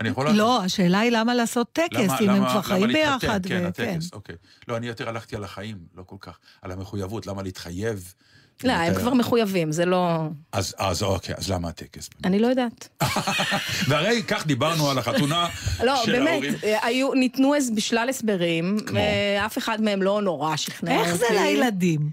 [0.00, 0.30] אני יכול...
[0.30, 3.18] לא, השאלה היא למה לעשות טקס, למה- אם הם למה- כבר למה חיים להתחתן?
[3.26, 3.46] ביחד.
[3.46, 3.94] כן, וכן.
[3.94, 4.36] הטקס, אוקיי.
[4.68, 6.38] לא, אני יותר הלכתי על החיים, לא כל כך.
[6.62, 8.14] על המחויבות, למה להתחייב?
[8.64, 10.18] לא, הם כבר מחויבים, זה לא...
[10.52, 12.10] אז, אז אוקיי, אז למה הטקס?
[12.24, 12.88] אני לא יודעת.
[13.88, 15.48] והרי כך דיברנו על החתונה
[15.82, 16.54] לא, של באמת, ההורים.
[16.64, 18.76] אה, היו, ניתנו אז בשלל הסברים?
[18.94, 21.10] ואף אחד מהם לא נורא שכנע אותי.
[21.10, 22.10] איך זה לילדים?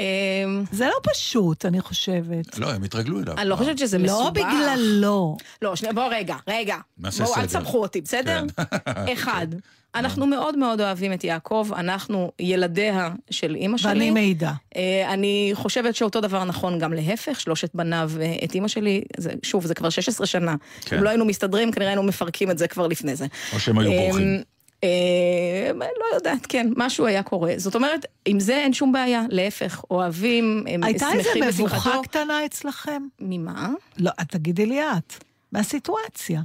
[0.00, 2.58] אמ, זה לא פשוט, אני חושבת.
[2.58, 3.38] לא, הם התרגלו אליו.
[3.38, 4.20] אני לא חושבת שזה מסובך.
[4.20, 5.36] לא בגללו.
[5.62, 6.76] לא, שנייה, בוא רגע, רגע.
[6.96, 7.46] בואו, אל סדר.
[7.46, 8.44] תסבכו אותי, בסדר?
[8.56, 8.64] כן.
[9.12, 9.46] אחד,
[9.94, 13.88] אנחנו מאוד מאוד אוהבים את יעקב, אנחנו ילדיה של אימא שלי.
[13.88, 14.52] ואני מעידה.
[14.76, 19.30] אה, אני חושבת שאותו דבר נכון גם להפך, שלושת בניו אה, את אימא שלי, זה,
[19.42, 20.54] שוב, זה כבר 16 שנה.
[20.80, 20.96] כן.
[20.96, 23.26] אם לא היינו מסתדרים, כנראה היינו מפרקים את זה כבר לפני זה.
[23.52, 24.42] או שהם היו אה, בורחים.
[24.84, 27.52] אה, לא יודעת, כן, משהו היה קורה.
[27.56, 32.02] זאת אומרת, עם זה אין שום בעיה, להפך, אוהבים, הם הייתה איזה שמחים מבוכה בשמחתו.
[32.02, 33.02] קטנה אצלכם?
[33.20, 33.68] ממה?
[33.98, 35.24] לא, תגידי לי את.
[35.52, 36.40] מהסיטואציה.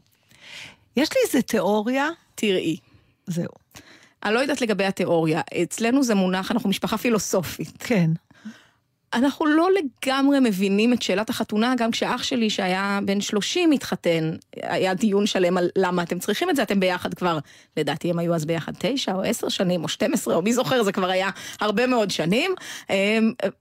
[0.98, 2.78] יש לי איזה תיאוריה, תראי.
[3.30, 3.50] זהו.
[4.24, 7.74] אני לא יודעת לגבי התיאוריה, אצלנו זה מונח, אנחנו משפחה פילוסופית.
[7.80, 8.12] כן.
[9.14, 14.94] אנחנו לא לגמרי מבינים את שאלת החתונה, גם כשאח שלי שהיה בן 30 התחתן, היה
[14.94, 17.40] דיון שלם על למה אתם צריכים את זה, אתם ביחד כבר,
[17.78, 20.92] לדעתי הם היו אז ביחד תשע או עשר שנים או 12, או מי זוכר, זה
[20.92, 22.52] כבר היה הרבה מאוד שנים.
[22.90, 22.96] אמ,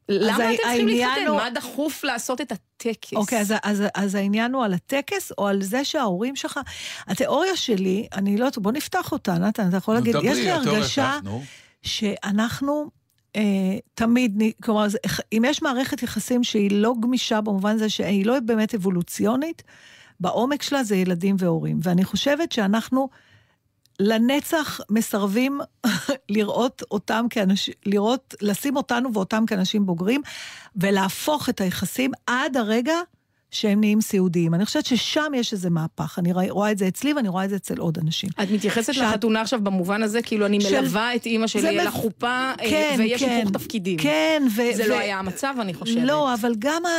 [0.09, 1.27] למה אתם צריכים להתחתן?
[1.29, 3.13] הוא- מה דחוף לעשות את הטקס?
[3.15, 6.61] אוקיי, אז, אז, אז העניין הוא על הטקס, או על זה שההורים שלך...
[7.07, 11.19] התיאוריה שלי, אני לא יודעת, בוא נפתח אותה, נתן, אתה יכול להגיד, יש לי הרגשה.
[11.83, 12.91] שאנחנו
[13.95, 14.87] תמיד, נ- כלומר,
[15.33, 19.63] אם יש מערכת יחסים שהיא לא גמישה במובן הזה שהיא לא באמת אבולוציונית,
[20.21, 21.79] בעומק שלה זה ילדים והורים.
[21.83, 23.09] ואני חושבת שאנחנו
[24.01, 25.61] לנצח מסרבים
[26.37, 30.23] לראות אותם כאנשים, לראות, לשים אותנו ואותם כאנשים בוגרים,
[30.77, 32.95] ולהפוך את היחסים עד הרגע
[33.51, 34.55] שהם נהיים סיעודיים.
[34.55, 36.19] אני חושבת ששם יש איזה מהפך.
[36.19, 38.31] אני רואה- את זה אצלי ואני רואה את זה אצל עוד אנשים.
[38.43, 41.81] את מתייחסת שאת- לחתונה עכשיו במובן הזה, כאילו אני של- מלווה את אימא שלי אל
[41.81, 43.31] מב- החופה, אה, כן, ויש כן.
[43.31, 43.99] היפוך תפקידים.
[43.99, 44.61] כן, ו...
[44.77, 46.03] זה ו- לא היה המצב, אני חושבת.
[46.03, 46.91] לא, אבל גם ה...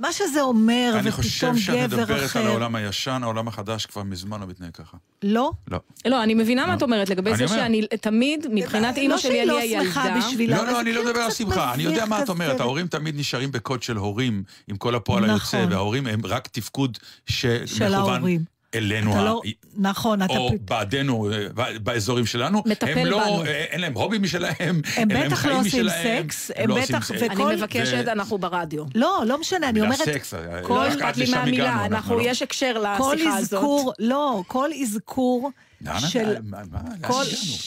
[0.00, 2.40] מה שזה אומר, אני חושב ופתאום שאת גבר מדברת אחר...
[2.40, 4.96] על העולם הישן, העולם החדש כבר מזמן לא מתנהג ככה.
[5.22, 5.50] לא?
[5.70, 5.78] לא.
[6.06, 7.56] לא, אני מבינה מה את אומרת לגבי אני זה אומר.
[7.56, 10.26] שאני תמיד, מבחינת אימא שלי, לא אני שהיא לא שמחה הילדה.
[10.26, 12.28] בשבילה, לא, לא, אני לא כאילו מדבר על שמחה, אני יודע מה את.
[12.28, 15.60] אומרת, ההורים תמיד נשארים בקוד של הורים, עם כל הפועל נכון.
[15.60, 18.44] היוצא, וההורים הם רק תפקוד של שמכוון ההורים.
[18.74, 19.40] אלינו, אתה ה- לא...
[19.76, 20.32] נכון, אתה...
[20.32, 21.46] או פ- בעדנו, אה,
[21.82, 23.44] באזורים שלנו, מטפל הם לא, בנו.
[23.44, 24.54] אה, אין להם הובי משלהם,
[24.96, 27.22] הם אין להם בטח חיים לא עושים משלהם, סקס, הם הם לא עושים בטח- סקס.
[27.32, 28.84] וכל- אני מבקשת, אנחנו ברדיו.
[28.94, 29.98] לא, לא משנה, אני אומרת...
[29.98, 32.22] סקס, אה, כל- רק אכפת לי מהמילה, הגענו, אנחנו, לא.
[32.22, 33.94] יש הקשר לשיחה הזאת.
[33.98, 35.50] לא, כל אזכור
[35.98, 36.34] של...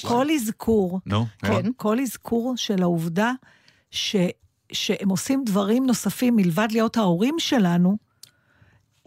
[0.01, 0.99] כל, אזכור,
[1.41, 1.71] כן.
[1.77, 3.31] כל אזכור של העובדה
[3.91, 4.15] ש,
[4.75, 7.97] שהם עושים דברים נוספים מלבד להיות ההורים שלנו,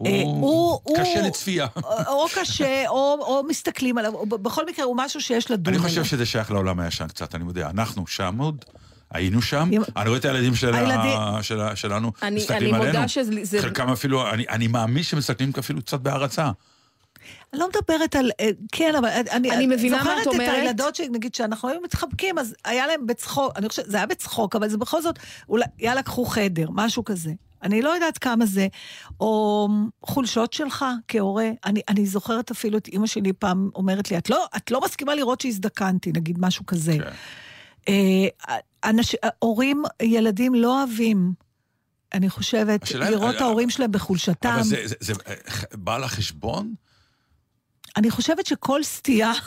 [0.05, 0.41] אה, הוא-
[0.85, 1.67] הוא- קשה לצפייה.
[1.83, 5.77] או, או קשה, או, או מסתכלים עליו, או בכל מקרה הוא משהו שיש לדון אני
[5.83, 5.89] עליו.
[5.89, 7.69] חושב שזה שייך לעולם הישן קצת, אני מודה.
[7.69, 8.65] אנחנו שם עוד,
[9.11, 13.09] היינו שם, אני רואה את הילדים שלנו, אני- מסתכלים אני מודה עלינו.
[13.09, 16.51] שזה- זה- חלקם אפילו, אני- אני מאמין שמסתכלים אפילו קצת בהערצה.
[17.53, 18.31] אני לא מדברת על...
[18.39, 20.49] אה, כן, אבל אני, אני מבינה מה את זוכרת אומרת.
[20.49, 24.55] את הילדות שנגיד שאנחנו היינו מתחבקים, אז היה להם בצחוק, אני חושבת, זה היה בצחוק,
[24.55, 27.31] אבל זה בכל זאת, אולי, יאללה, קחו חדר, משהו כזה.
[27.63, 28.67] אני לא יודעת כמה זה,
[29.19, 29.67] או
[30.03, 31.49] חולשות שלך כהורה.
[31.65, 35.15] אני, אני זוכרת אפילו את אימא שלי פעם אומרת לי, את לא, את לא מסכימה
[35.15, 36.97] לראות שהזדקנתי, נגיד משהו כזה.
[36.97, 37.09] כן.
[37.89, 38.57] אה,
[38.89, 41.33] אנש, הורים, ילדים לא אוהבים,
[42.13, 44.49] אני חושבת, לראות את אה, ההורים שלהם בחולשתם.
[44.49, 45.33] אבל זה- זה- זה אה,
[45.73, 46.73] בא לחשבון?
[47.97, 49.31] אני חושבת שכל סטייה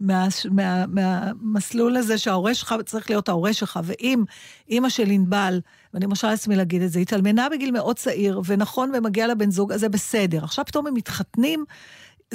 [0.00, 4.24] מה, מה, מהמסלול הזה שההורה שלך צריך להיות ההורה שלך, ואם
[4.68, 5.60] אימא של ענבל,
[5.94, 9.80] ואני מרשה לעצמי להגיד את זה, התאלמנה בגיל מאוד צעיר, ונכון, ומגיע לבן זוג, אז
[9.80, 10.44] זה בסדר.
[10.44, 11.64] עכשיו פתאום הם מתחתנים,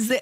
[0.00, 0.16] זה...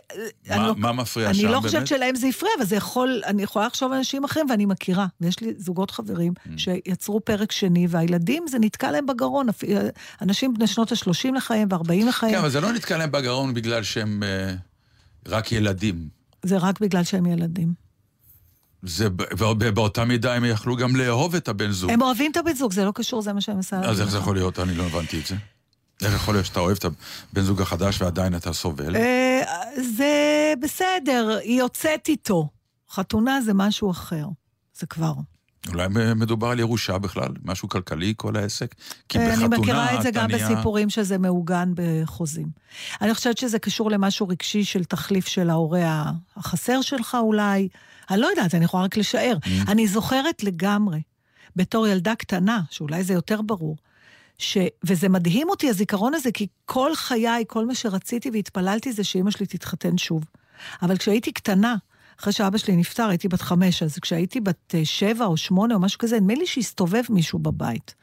[0.49, 1.87] מה- אני לא, מה מפריע אני שם לא חושבת באמת?
[1.87, 5.41] שלהם זה הפריע, אבל זה יכול, אני יכולה לחשוב על אנשים אחרים, ואני מכירה, ויש
[5.41, 6.51] לי זוגות חברים Mm.
[6.57, 9.47] שיצרו פרק שני, והילדים, זה נתקע להם בגרון,
[10.23, 13.83] אנשים בני שנות ה-30 לחייהם ו-40 לחייהם, כן, אבל זה לא נתקע להם בגרון בגלל
[13.83, 14.55] שהם אה,
[15.29, 16.09] רק ילדים.
[16.43, 17.75] זה רק בגלל שהם ילדים.
[18.83, 19.09] זה,
[19.39, 21.91] ובאותה מידה הם יכלו גם לאהוב את הבן זוג.
[21.91, 23.79] הם אוהבים את הבן זוג, זה לא קשור, זה מה שהם עושים.
[23.79, 24.59] אז איך זה יכול להיות?
[24.59, 25.35] אני לא הבנתי את זה.
[26.03, 28.97] איך יכול להיות שאתה אוהב את הבן זוג החדש ועדיין אתה סובל?
[28.97, 29.43] אה,
[29.97, 32.49] זה בסדר, היא יוצאת איתו.
[32.91, 34.27] חתונה זה משהו אחר,
[34.79, 35.13] זה כבר.
[35.69, 38.75] אולי מדובר על ירושה בכלל, משהו כלכלי, כל העסק?
[39.09, 42.47] כי אה, בחתונה אני מכירה את זה גם נהיה- בסיפורים שזה מעוגן בחוזים.
[43.03, 47.69] אני חושבת שזה קשור למשהו רגשי של תחליף של ההורה החסר שלך אולי.
[48.11, 49.37] אני לא יודעת, אני יכולה רק לשער.
[49.45, 49.49] Mm.
[49.71, 51.03] אני זוכרת לגמרי,
[51.57, 53.77] בתור ילדה קטנה, שאולי זה יותר ברור,
[54.39, 54.59] ש...
[54.85, 59.47] וזה מדהים אותי, הזיכרון הזה, כי כל חיי, כל מה שרציתי והתפללתי זה שאימא שלי
[59.47, 60.25] תתחתן שוב.
[60.83, 61.75] אבל כשהייתי קטנה,
[62.21, 65.81] אחרי שאבא שלי נפטר, הייתי בת חמש, אז כשהייתי בת אה, שבע או שמונה או
[65.81, 67.95] משהו כזה, נדמה לי שהסתובב מישהו בבית.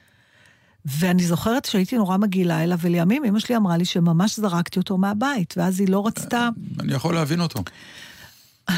[0.86, 5.54] ואני זוכרת שהייתי נורא מגעילה אליו, ולימים אמא שלי אמרה לי שממש זרקתי אותו מהבית,
[5.58, 6.50] ואז היא לא רצתה...
[6.80, 7.64] אני יכול להבין אותו.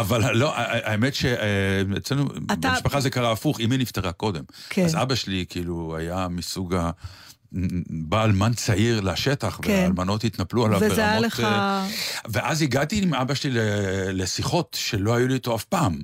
[0.00, 4.44] אבל לא, האמת שאצלנו, אתה- במשפחה זה קרה הפוך, אמי נפטרה קודם.
[4.70, 4.84] כן.
[4.84, 6.90] אז אבא שלי, כאילו, היה מסוג ה...
[7.88, 9.72] בעל מן צעיר לשטח, כן.
[9.72, 10.92] והאלמנות התנפלו עליו ברמות...
[10.92, 11.40] וזה היה לך...
[11.40, 11.86] אה,
[12.28, 13.60] ואז הגעתי עם אבא שלי
[14.12, 16.02] לשיחות שלא היו לי איתו אף פעם.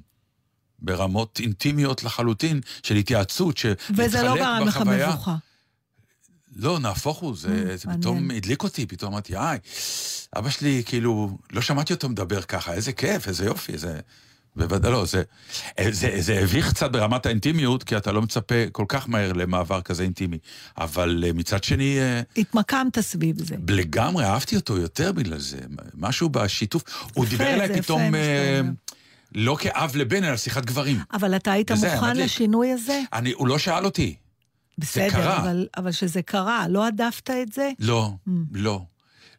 [0.78, 3.60] ברמות אינטימיות לחלוטין, של התייעצות,
[3.90, 5.08] וזה לא שמתחלק גרם לך בחוויה.
[5.08, 5.36] מבוכה.
[6.56, 8.30] לא, נהפוך הוא, זה, זה פתאום.
[8.30, 9.58] הדליק אותי, פתאום אמרתי, איי,
[10.38, 14.00] אבא שלי, כאילו, לא שמעתי אותו מדבר ככה, איזה כיף, איזה יופי, איזה...
[14.56, 15.22] בוודאי לא, זה,
[15.90, 20.02] זה, זה הביך קצת ברמת האינטימיות, כי אתה לא מצפה כל כך מהר למעבר כזה
[20.02, 20.38] אינטימי.
[20.78, 23.56] אבל אה, מצד שני, אה, התמקמת סביב זה.
[23.68, 25.58] לגמרי אהבתי אותו יותר בגלל זה.
[25.94, 26.82] משהו בשיתוף.
[27.14, 28.60] הוא דיבר אליי פתאום, אה.
[29.34, 30.98] לא כאב לבן, אלא שיחת גברים.
[31.12, 32.24] אבל אתה היית וזה מוכן מדליק.
[32.24, 33.00] לשינוי הזה?
[33.12, 34.14] אני, הוא לא שאל אותי.
[34.78, 35.36] בסדר.
[35.40, 37.70] אבל, אבל שזה קרה, לא הדפת את זה?
[37.78, 38.30] לא, Mm.
[38.52, 38.82] לא.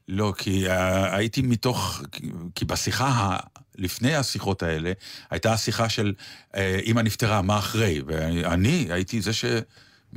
[0.08, 0.72] לא, כי uh,
[1.12, 2.02] הייתי מתוך...
[2.12, 2.22] כי-
[2.56, 3.38] כי בשיחה, ה,
[3.76, 4.92] לפני השיחות האלה,
[5.30, 6.14] הייתה השיחה של
[6.52, 6.56] uh,
[6.86, 8.02] אמא נפטרה, מה אחרי?
[8.06, 9.46] ואני הייתי זה ש...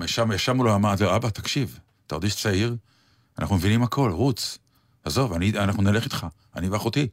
[0.07, 2.77] שם ישב מולו, אמרתי לו, אבא, תקשיב, אתה עוד איש צעיר,
[3.39, 4.59] אנחנו מבינים הכל, רוץ.
[5.05, 7.09] עזוב, אני, אנחנו נלך איתך, אני ואחותי.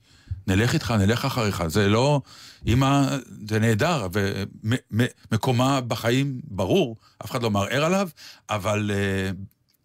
[0.48, 1.68] נלך איתך, נלך אחריך.
[1.68, 2.22] זה לא...
[2.68, 3.18] אמא,
[3.50, 4.08] זה נהדר,
[4.92, 8.10] ומקומה בחיים ברור, אף אחד לא מערער עליו,
[8.50, 9.32] אבל אה,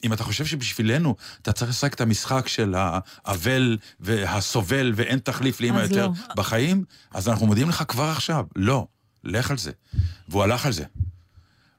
[0.04, 5.78] אם אתה חושב שבשבילנו אתה צריך לשחק את המשחק של האבל והסובל ואין תחליף לאמא
[5.78, 6.34] אז יותר לא.
[6.36, 8.86] בחיים, אז אנחנו מודיעים לך כבר עכשיו, לא,
[9.24, 9.70] לך על זה.
[10.28, 10.84] והוא הלך על זה.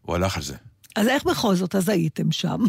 [0.02, 0.56] הוא הלך על זה.
[0.96, 2.64] אז איך בכל זאת, אז הייתם שם?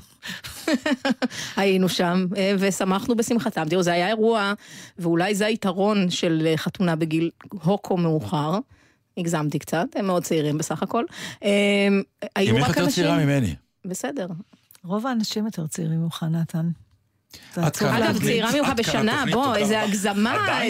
[1.56, 3.68] היינו שם, אה, ושמחנו בשמחתם.
[3.68, 4.52] תראו, זה היה אירוע,
[4.98, 7.30] ואולי זה היתרון של אה, חתונה בגיל
[7.62, 8.58] הוקו מאוחר.
[9.16, 11.04] הגזמתי קצת, הם מאוד צעירים בסך הכל.
[11.44, 11.88] אה,
[12.36, 13.04] היו רק יותר אנשים...
[13.04, 13.54] צעירה ממני.
[13.84, 14.26] בסדר.
[14.84, 16.70] רוב האנשים יותר צעירים ממך, נתן.
[17.56, 18.18] אגב.
[18.22, 19.82] צעירה ממך בשנה, בוא, איזה.
[19.82, 20.62] הגזמה,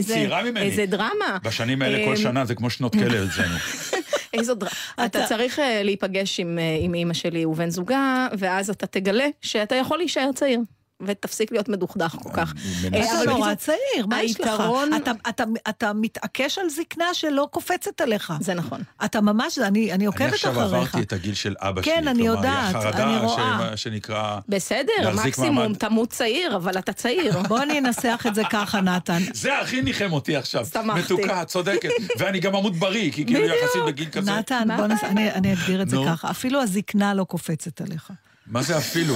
[0.61, 1.39] איזה- דרמה.
[1.43, 3.55] בשנים האלה כל אה, שנה זה כמו שנות כלא אצלנו.
[4.35, 4.73] איזו דרמה.
[5.05, 6.45] אתה צריך אה, להיפגש אה,
[6.81, 10.61] עם אימא שלי ובן זוגה, ואז אתה תגלה שאתה יכול להישאר צעיר.
[11.07, 12.55] ותפסיק להיות מדוכדך כל כך.
[12.95, 13.55] אה, אתה נורא בקיצור,
[13.95, 14.47] צעיר, מה יש לך?
[14.51, 18.33] היתרון- אתה, אתה, אתה מתעקש על זקנה שלא קופצת עליך.
[18.41, 18.81] זה נכון.
[19.05, 20.73] אתה ממש, אני, אני אני עוקבת עכשיו אחריך.
[20.95, 21.93] עברתי את הגיל של אבא שלי.
[21.93, 23.71] כן, אני יודעת, החרדה אני רואה.
[23.77, 24.39] ש- שנקרא...
[24.49, 25.75] בסדר, מקסימום.
[25.75, 27.39] תמות צעיר, אבל אתה צעיר.
[27.49, 29.19] בוא אני אנסח את זה ככה, נתן.
[29.35, 30.67] זה הכי ניחם אותי עכשיו.
[30.73, 31.01] שמחתי.
[31.15, 31.89] מתוקה, צודקת.
[32.19, 34.33] ואני גם אמות בריא, כי כאילו יחסית בגיל כזה.
[34.33, 35.05] נתן, בוא נס...
[35.05, 35.97] אני, אני אגדיר את זה.
[36.07, 36.31] ככה.
[36.31, 38.11] אפילו הזקנה לא קופצת עליך.
[38.47, 39.15] מה זה אפילו?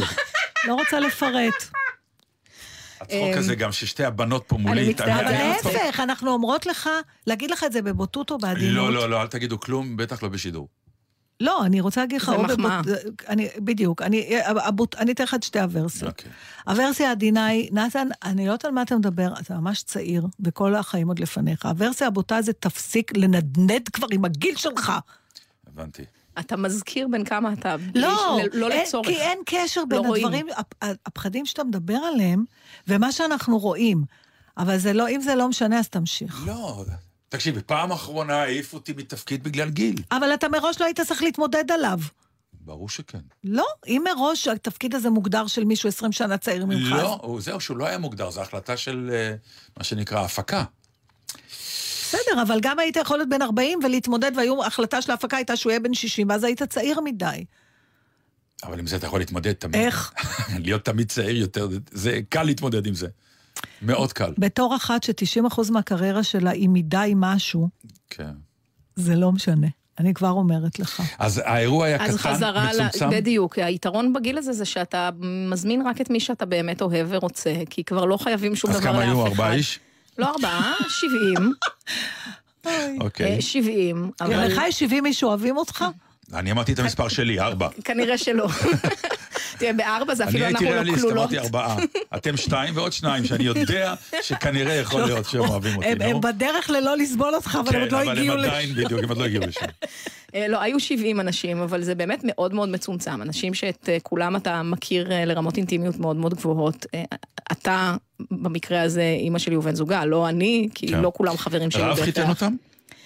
[0.66, 1.64] לא רוצה לפרט.
[3.00, 4.80] הצחוק הזה גם ששתי הבנות פה מולי.
[4.82, 6.88] אני מצטערת, אני- אבל להפך, אנחנו אומרות לך,
[7.26, 8.74] להגיד לך את זה בבוטות או בעדינות.
[8.76, 10.68] לא, לא, לא, אל תגידו כלום, בטח לא בשידור.
[11.40, 12.32] לא, אני רוצה להגיד לך...
[12.36, 12.80] זה מחמאה.
[13.58, 14.36] בדיוק, אני
[15.12, 16.10] אתן לך את שתי הוורסיות.
[16.10, 16.30] אוקיי.
[16.66, 20.74] הוורסיה העדינה היא, נתן, אני לא יודעת על מה אתה מדבר, אתה ממש צעיר, וכל
[20.74, 21.66] החיים עוד לפניך.
[21.66, 24.92] הוורסיה הבוטה זה תפסיק לנדנד כבר עם הגיל שלך.
[25.66, 26.04] הבנתי.
[26.40, 27.76] אתה מזכיר בין כמה אתה...
[27.76, 29.06] בלי- לא, לא אין, לצורך.
[29.06, 30.24] כי אין קשר בין רואים.
[30.26, 30.74] הדברים, הפ-
[31.06, 32.44] הפחדים שאתה מדבר עליהם,
[32.88, 34.04] ומה שאנחנו רואים.
[34.58, 36.42] אבל זה לא, אם זה לא משנה, אז תמשיך.
[36.46, 36.84] לא,
[37.28, 39.96] תקשיבי, פעם אחרונה העיפו אותי מתפקיד בגלל גיל.
[40.10, 41.98] אבל אתה מראש לא היית צריך להתמודד עליו.
[42.60, 43.18] ברור שכן.
[43.44, 47.76] לא, אם מראש התפקיד הזה מוגדר של מישהו 20 שנה צעיר ממך, לא, זהו, שהוא
[47.76, 49.34] לא היה מוגדר, זו החלטה של אה,
[49.78, 50.64] מה שנקרא הפקה.
[52.14, 55.80] בסדר, אבל גם היית יכול להיות בן 40 ולהתמודד, וההחלטה של ההפקה הייתה שהוא יהיה
[55.80, 57.44] בן 60, ואז היית צעיר מדי.
[58.64, 59.76] אבל עם זה אתה יכול להתמודד תמיד.
[59.76, 60.12] איך?
[60.64, 63.06] להיות תמיד צעיר יותר, זה קל להתמודד עם זה.
[63.82, 64.34] מאוד קל.
[64.38, 67.68] בתור אחת ש-90% מהקריירה שלה היא מדי משהו,
[68.10, 68.32] כן.
[68.96, 69.66] זה לא משנה.
[69.98, 71.02] אני כבר אומרת לך.
[71.18, 72.86] אז האירוע היה אז קטן, חזרה, ל...
[72.86, 73.10] מצומצם.
[73.10, 75.10] בדיוק, היתרון בגיל הזה זה שאתה
[75.50, 78.92] מזמין רק את מי שאתה באמת אוהב ורוצה, כי כבר לא חייבים שום אז דבר
[78.92, 79.04] לאף אחד.
[79.04, 79.26] כמה היו?
[79.26, 79.80] ארבעה איש?
[80.18, 81.52] לא ארבעה, שבעים.
[83.00, 83.36] אוקיי.
[83.36, 85.84] אה, שבעים, גם אבל לך יש 70 איש שאוהבים אותך?
[86.32, 87.68] אני אמרתי את המספר שלי, ארבע.
[87.84, 88.48] כנראה שלא.
[89.58, 91.18] תראה, בארבע זה אני אפילו הייתי אנחנו לא ריאליסט, כלולות.
[91.18, 91.76] אמרתי ארבעה.
[92.16, 96.20] אתם שתיים ועוד שניים, שאני יודע שכנראה יכול להיות שהם אוהבים אותי, הם הם נו.
[96.20, 98.44] בדרך ללא לסבול אותך, אבל הם כן, עוד לא אבל הם הגיעו ל...
[98.44, 99.66] עדיין, בדיוק, הם עוד לא הגיעו לשם.
[100.34, 103.22] אה, לא, היו 70 אנשים, אבל זה באמת מאוד מאוד מצומצם.
[103.22, 106.86] אנשים שאת אה, כולם אתה מכיר אה, לרמות אינטימיות מאוד מאוד גבוהות.
[107.52, 107.96] אתה,
[108.30, 111.00] במקרה הזה, אימא שלי ובן זוגה, לא אני, כי כן.
[111.00, 112.00] לא כולם חברים שלי רב.
[112.00, 112.54] חיתן אותם?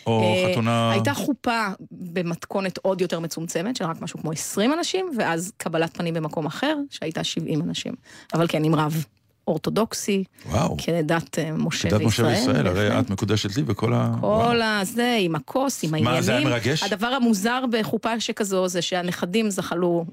[0.08, 0.92] או אה, חתונה...
[0.92, 6.14] הייתה חופה במתכונת עוד יותר מצומצמת, של רק משהו כמו 20 אנשים, ואז קבלת פנים
[6.14, 7.92] במקום אחר, שהייתה 70 אנשים.
[8.34, 9.04] אבל כן, עם רב
[9.48, 10.76] אורתודוקסי, וואו.
[10.78, 12.34] כדת אה, משה כדת משה וישראל.
[12.34, 13.00] וישראל, הרי.
[13.00, 14.14] את מקודשת לי וכל ה...
[14.20, 14.48] וואו.
[14.48, 16.16] כל הזה, עם הכוס, עם העניינים.
[16.16, 16.82] מה, זה היה מרגש?
[16.82, 20.04] הדבר המוזר בחופה שכזו זה שהנכדים זחלו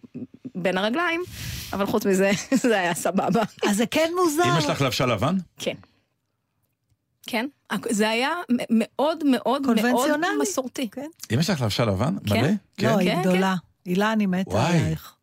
[0.56, 1.22] בין הרגליים,
[1.74, 2.32] אבל חוץ מזה,
[2.64, 3.44] זה היה סבבה.
[3.68, 4.44] אז זה כן מוזר.
[4.44, 5.38] אמא שלך לבשה לבן?
[5.58, 5.76] כן.
[7.28, 7.46] כן,
[7.90, 8.30] זה היה
[8.70, 10.12] מאוד מאוד מאוד.
[10.42, 10.90] מסורתי.
[10.90, 11.08] כן.
[11.32, 12.16] אמא שלך לבשה לבן?
[12.26, 12.42] כן.
[12.42, 12.50] מלא?
[12.82, 13.56] לא, היא כן, גדולה.
[13.86, 14.68] הילה, אני מתה.
[14.68, 15.15] עלייך.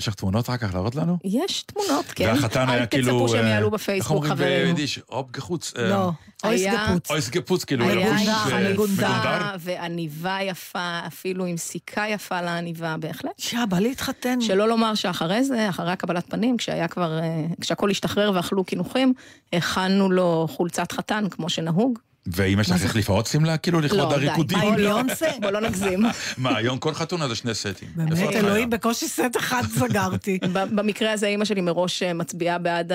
[0.00, 1.18] יש לך תמונות אחר כך להראות לנו?
[1.24, 2.24] יש תמונות, כן.
[2.28, 3.08] והחתן היה כאילו...
[3.08, 4.64] אל תצפו שהם אה, יעלו איך בפייסבוק, אומרים חברים.
[4.64, 4.98] ביידיש?
[5.08, 5.72] אופ גחוץ.
[5.78, 6.10] אה, לא,
[6.44, 7.10] אויס היה- גפוץ.
[7.10, 9.06] אויס גפוץ, כאילו, היה לבוש מגונדר, אה, מגונדר.
[9.06, 13.32] עניבה ועניבה יפה, אפילו עם סיכה יפה לעניבה, בהחלט.
[13.38, 14.40] שעה, בא להתחתן.
[14.40, 17.24] שלא לומר שאחרי זה, אחרי הקבלת פנים, כשהיה כבר, אה,
[17.60, 19.12] כשהכול השתחרר ואכלו קינוחים,
[19.52, 21.98] הכנו לו חולצת חתן, כמו שנהוג.
[22.26, 24.14] ואמא שלך החליפה עוד שמלה, כאילו, לכבוד לא, די.
[24.14, 24.58] הריקודים?
[24.58, 25.26] מה, עם בוא לא- ביונסה?
[25.42, 26.02] בוא לא נגזים.
[26.38, 27.88] מה, היום כל חתונה זה שני סטים.
[27.96, 28.18] באמת?
[28.18, 30.38] אלוהים, בקושי סט אחד סגרתי.
[30.76, 32.92] במקרה הזה אימא שלי מראש אה, מצביעה בעד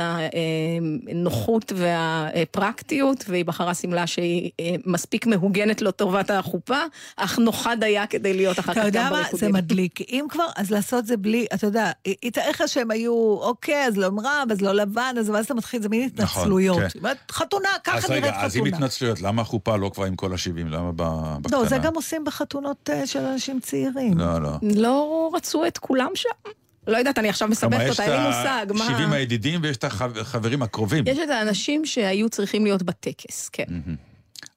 [1.09, 6.79] הנוחות והפרקטיות, והיא בחרה שמלה שהיא אה, מספיק מהוגנת לטובת החופה,
[7.17, 9.15] אך נוחה דייה כדי להיות אחר כך אתה גם יודע מה?
[9.17, 9.53] זה בריקודים.
[9.53, 10.01] מדליק.
[10.01, 11.91] אם כבר, אז לעשות זה בלי, אתה יודע,
[12.49, 15.89] לך שהם היו, אוקיי, אז לא רב, אז לא לבן, אז ואז אתה מתחיל, זה
[15.89, 16.79] מין נכון, התנצלויות.
[16.93, 17.09] כן.
[17.31, 19.14] חתונה, ככה אז נראית רגע, אז עם חתונה.
[19.15, 20.65] התנצלויות, למה החופה לא כבר עם כל ה-70?
[20.69, 21.59] למה ב- בקטנה?
[21.61, 24.17] לא, זה גם עושים בחתונות אה, של אנשים צעירים.
[24.17, 24.51] לא, לא.
[24.61, 26.29] לא רצו את כולם שם?
[26.87, 28.97] לא יודעת, אני עכשיו כלומר, מסבכת יש אותה, אין לי את מושג, מה...
[28.97, 31.03] ה-70 הידידים ויש את החברים הקרובים.
[31.07, 33.65] יש את האנשים שהיו צריכים להיות בטקס, כן.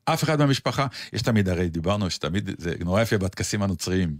[0.04, 4.16] אף אחד מהמשפחה, יש תמיד, הרי דיברנו שתמיד, זה נורא יפה בטקסים הנוצריים.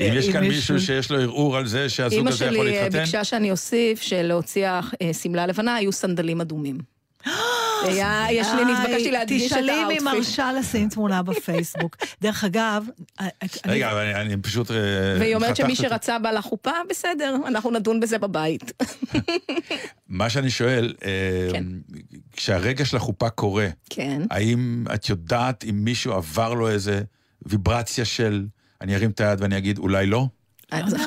[0.00, 2.82] אם יש כאן יש- מישהו שיש לו ערעור על זה שהזוג הזה יכול שלי אה,
[2.82, 4.80] להתחתן, ביקשה שאני אוסיף שלהוציא אה,
[5.22, 6.78] שמלה לבנה היו סנדלים אדומים.
[7.86, 10.02] היה- יש לי, נתבקשתי להדגיש את תשאלי אם ה outfit.
[10.02, 11.96] מרשה לשים תמונה בפייסבוק.
[12.22, 12.86] דרך אגב,
[13.20, 14.70] אה, אני- רגע, אבל אני- פשוט...
[14.70, 14.76] אה,
[15.18, 18.72] והיא אומרת שמי שרצה בה לחופה, בסדר, אנחנו נדון בזה בבית.
[20.08, 21.08] מה שאני שואל, אה,
[21.52, 21.64] כן.
[22.32, 24.22] כשהרגע של החופה קורה, כן.
[24.30, 27.02] האם את יודעת אם מישהו עבר לו איזה
[27.46, 28.46] ויברציה של
[28.80, 30.26] אני ארים את היד ואני אגיד אולי לא?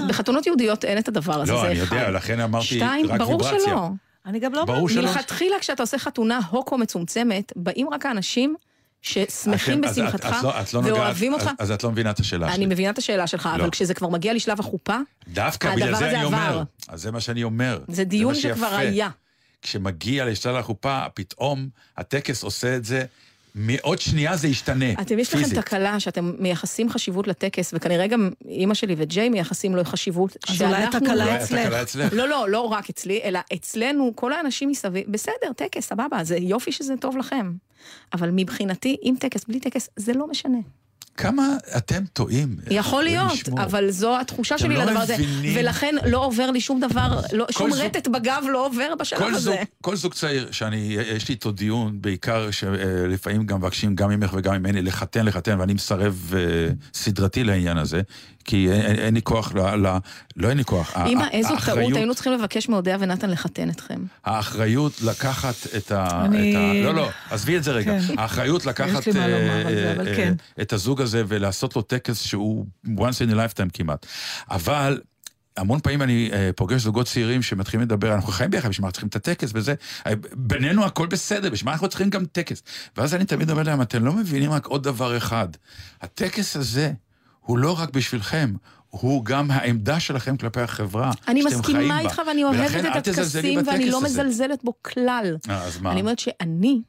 [0.10, 1.76] בחתונות יהודיות אין את הדבר הזה, לא, זה אני.
[1.80, 3.60] יודע, לכן אמרתי שתיים, רק ברור ויברציה.
[3.68, 3.90] שלא.
[4.26, 4.66] אני גם לא...
[4.66, 5.02] ברור שלא.
[5.02, 8.56] מלכתחילה כשאתה עושה חתונה הוקו מצומצמת, באים רק האנשים
[9.02, 11.44] ששמחים אתם- אז את- בשמחתך לא- את לא ואוהבים אותך.
[11.48, 12.66] אז- אז את לא מבינה את השאלה אני שלי.
[12.66, 13.62] מבינה את השאלה שלך, לא.
[13.64, 14.98] אבל כשזה כבר מגיע לשלב החופה,
[15.28, 16.26] דווקא בגלל זה אני עבר.
[16.28, 16.64] אומר.
[16.88, 17.80] אז זה מה שאני אומר.
[17.88, 18.36] זה דיון.
[18.36, 19.10] שכבר היה.
[19.62, 21.68] כשמגיע לשלב החופה, פתאום
[21.98, 23.06] הטקס עושה את זה,
[23.56, 25.62] מעוד שנייה זה ישתנה, אתם, יש לכם.
[25.62, 30.38] תקלה שאתם מייחסים חשיבות לטקס, וכנראה גם אימא שלי וג'יי מייחסים לו חשיבות.
[30.50, 31.82] אז אולי התקלה לא- התקלה.
[31.82, 32.14] אצלך.
[32.14, 36.72] לא, לא, לא רק אצלי, אלא אצלנו, כל האנשים מסביב, בסדר, טקס, סבבה, זה יופי
[36.72, 37.54] שזה טוב לכם.
[38.14, 40.58] אבל מבחינתי, עם טקס, בלי טקס, זה לא משנה.
[41.18, 41.48] כמה
[41.78, 42.56] אתם טועים.
[42.72, 43.64] יכול להיות, ישמור.
[43.64, 45.16] אבל זו התחושה שלי לא לדבר הזה.
[45.56, 49.26] ולכן לא עובר לי שום דבר, לא, שום זוג- רטט בגב לא עובר בשלב כל
[49.38, 49.64] זוג, הזה.
[49.82, 50.78] כל זוג צעיר שאני,
[51.16, 55.74] יש לי איתו דיון, בעיקר שלפעמים גם מבקשים גם ממך וגם ממני לחתן, לחתן, ואני
[55.74, 56.42] מסרב אה,
[56.94, 58.02] סדרתי לעניין הזה,
[58.46, 59.98] כי אין, אין, לי כוח, ל, ל,
[60.36, 60.98] לא אין לי כוח.
[61.08, 64.00] אמא, איזו טעות, האחריות- היינו צריכים לבקש מאודיה ונתן לחתן אתכם.
[64.26, 66.26] האחריות לקחת את ה...
[66.26, 66.84] אני- את ה...
[66.84, 68.00] לא, לא, עזבי את זה רגע.
[68.08, 68.14] כן.
[68.18, 69.24] האחריות לקחת לומר
[69.68, 70.34] על זה, אה, אה, כן.
[70.62, 74.06] את הזוג הזה ולעשות לו טקס שהוא once in a lifetime כמעט.
[74.52, 75.02] אבל...
[75.58, 78.92] המון פעמים אני אה, פוגש זוגות צעירים שמתחילים לדבר, אנחנו חיים ביחד, בשביל מה אנחנו
[78.94, 79.74] צריכים את הטקס וזה,
[80.08, 82.64] אה, בינינו הכל בסדר, בשביל מה אנחנו צריכים גם טקס?
[82.98, 85.48] ואז אני תמיד אומר להם, אתם לא מבינים רק עוד דבר אחד,
[86.02, 86.92] הטקס הזה
[87.46, 88.54] הוא לא רק בשבילכם,
[88.90, 92.00] הוא גם העמדה שלכם כלפי החברה אני שאתם חיים מסכימה בה.
[92.00, 94.06] איתך ואני אוהבת את הטקסים ואני לא הזה.
[94.06, 95.38] מזלזלת בו כלל.
[95.50, 95.92] אה, אז מה?
[95.92, 96.82] אני אומרת שאני,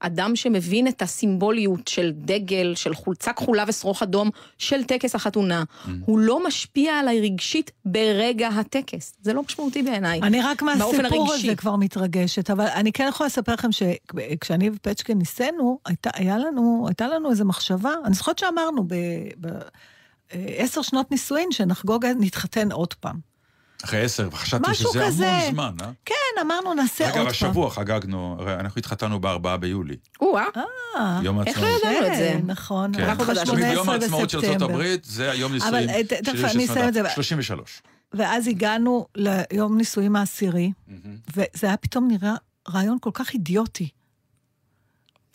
[0.00, 5.88] אדם שמבין את הסימבוליות של דגל, של חולצה כחולה ושרוך אדום, של טקס החתונה, Mm.
[6.04, 9.14] הוא לא משפיע עליי רגשית ברגע הטקס.
[9.22, 10.20] זה לא משמעותי בעיניי.
[10.22, 11.34] אני רק מהסיפור.
[11.34, 16.84] הזה כבר מתרגשת, אבל אני כן יכולה לספר לכם שכשאני ופצ'קה ניסינו, הייתה, היה לנו,
[16.88, 18.84] הייתה לנו איזו מחשבה, אני זוכרת שאמרנו
[20.34, 23.30] בעשר שנות נישואין שנחגוג, נתחתן עוד פעם.
[23.84, 25.30] אחרי עשר, חשבתי שזה כזה.
[25.32, 25.90] המון זמן, אה?
[26.04, 27.30] כן, אמרנו נעשה עוד אגב, פעם.
[27.30, 30.44] השבוע חגגנו, הרי אנחנו התחתנו בארבעה ביולי, או-אה,
[30.96, 31.94] אה, יום איך לא העצמאות.
[31.94, 32.40] ידענו את זה?
[32.46, 33.02] נכון, כן.
[33.04, 33.44] אנחנו חדשים.
[33.44, 34.62] תמיד 18 יום העצמאות של ארצות.
[34.62, 37.02] הברית, זה היום אבל, נישואים אה, ת- של תכף אני אסיים את זה.
[37.14, 37.82] 33.
[38.12, 40.72] ואז הגענו ליום נישואים העשירי,
[41.36, 42.34] וזה היה פתאום נראה
[42.70, 43.88] רעיון כל כך אידיוטי.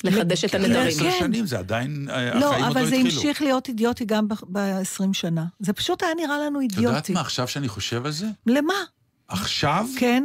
[0.06, 0.88] לחדש את אחרי הנדרים.
[0.88, 1.20] עשר כן.
[1.20, 3.16] שנים זה עדיין, אה, החיים לא, עוד לא אבל זה התחילו.
[3.16, 5.46] המשיך להיות אידיוטי גם ב-20 שנה.
[5.60, 7.14] זה פשוט היה נראה לנו את יודעת אידיוטי.
[7.14, 8.74] מה, עכשיו שאני חושב על זה, למה?
[9.28, 10.24] עכשיו כן.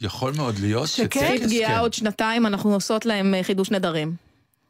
[0.00, 1.36] יכול מאוד להיות שכן?
[1.36, 1.78] שטקס, פגיעה כן.
[1.78, 4.14] עוד שנתיים, אנחנו עושות להם אה, חידוש נדרים.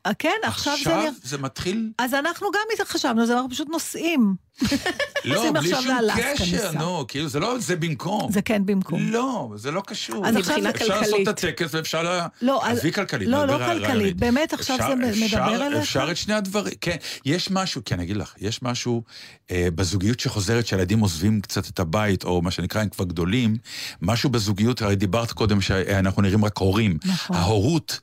[0.06, 0.96] אה, כן, עכשיו זה...
[0.96, 1.90] עכשיו זה מתחיל...
[1.98, 4.34] אז אנחנו גם חשבנו, אז אנחנו פשוט נוסעים.
[5.24, 5.86] לא, בלי שום
[6.34, 6.72] קשר.
[6.72, 8.32] נו, כאילו, זה לא, זה במקום.
[8.32, 9.08] זה כן במקום.
[9.12, 10.26] לא, זה לא קשור.
[10.26, 11.28] אז עכשיו אפשר לעשות את.
[11.28, 12.02] הטקס ואפשר...
[12.02, 13.28] לה- לא, עזבי כלכלית.
[13.28, 14.16] לא, לא כלכלית.
[14.16, 14.94] באמת, עכשיו זה
[15.26, 15.78] מדבר אליך?
[15.78, 16.96] אפשר את שני הדברים, כן.
[17.24, 19.02] יש משהו, כן, אני אגיד לך, יש משהו
[19.50, 23.56] אה, בזוגיות שחוזרת, שהילדים עוזבים קצת את הבית, או מה שנקרא, הם כבר גדולים,
[24.02, 26.98] משהו בזוגיות, הרי דיברת קודם שאנחנו נראים רק הורים.
[27.04, 27.36] נכון.
[27.36, 28.00] ההורות...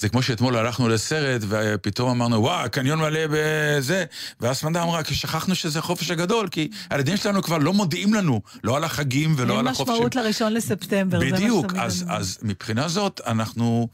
[0.00, 4.04] זה כמו שאתמול הלכנו לסרט, ופתאום אמרנו, וואו, הקניון מלא בזה,
[4.40, 8.40] ואז סמדה אמרה, כי שכחנו שזה החופש הגדול, כי הילדים שלנו כבר לא מודיעים לנו,
[8.64, 9.94] לא על החגים ולא אין על החופשים.
[9.94, 11.18] משמעות לראשון לספטמבר.
[11.18, 12.16] זה מה בדיוק, שתמיד אז, אני.
[12.16, 13.88] אז מבחינה זאת, אנחנו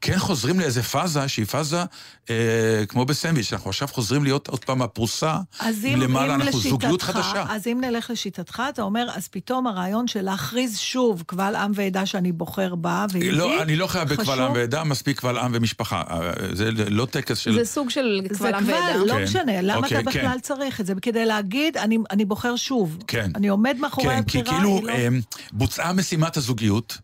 [0.00, 1.82] כן חוזרים לאיזה פאזה שהיא פאזה
[2.30, 6.60] אה, כמו בסנדוויץ', אנחנו עכשיו חוזרים להיות עוד פעם הפרוסה אז אם, למעלה, אם אנחנו
[6.60, 7.44] זוגיות לשיטתך, חדשה.
[7.48, 12.06] אז אם נלך לשיטתך, אתה אומר, אז פתאום הרעיון של להכריז שוב קבל עם ועדה
[12.06, 14.40] שאני בוחר בה, ויהודי, לא, אני לא חייב בקבל.
[14.40, 16.02] עם ועדה, מספיק קבל עם ומשפחה.
[16.10, 17.52] אה, זה לא טקס של...
[17.54, 18.96] זה סוג של זה קבל עם קבל, ועדה.
[18.96, 19.22] לא כן.
[19.22, 20.18] משנה, למה אוקיי, אתה כן.
[20.18, 20.92] בכלל צריך את זה?
[21.02, 22.98] כדי להגיד, אני, אני בוחר שוב.
[23.06, 23.30] כן.
[23.34, 24.92] אני עומד מאחורי כן, כי הבחירה, כאילו היא לא...
[24.92, 25.08] אה,
[25.52, 26.98] בוצעה משימת הזוגיות,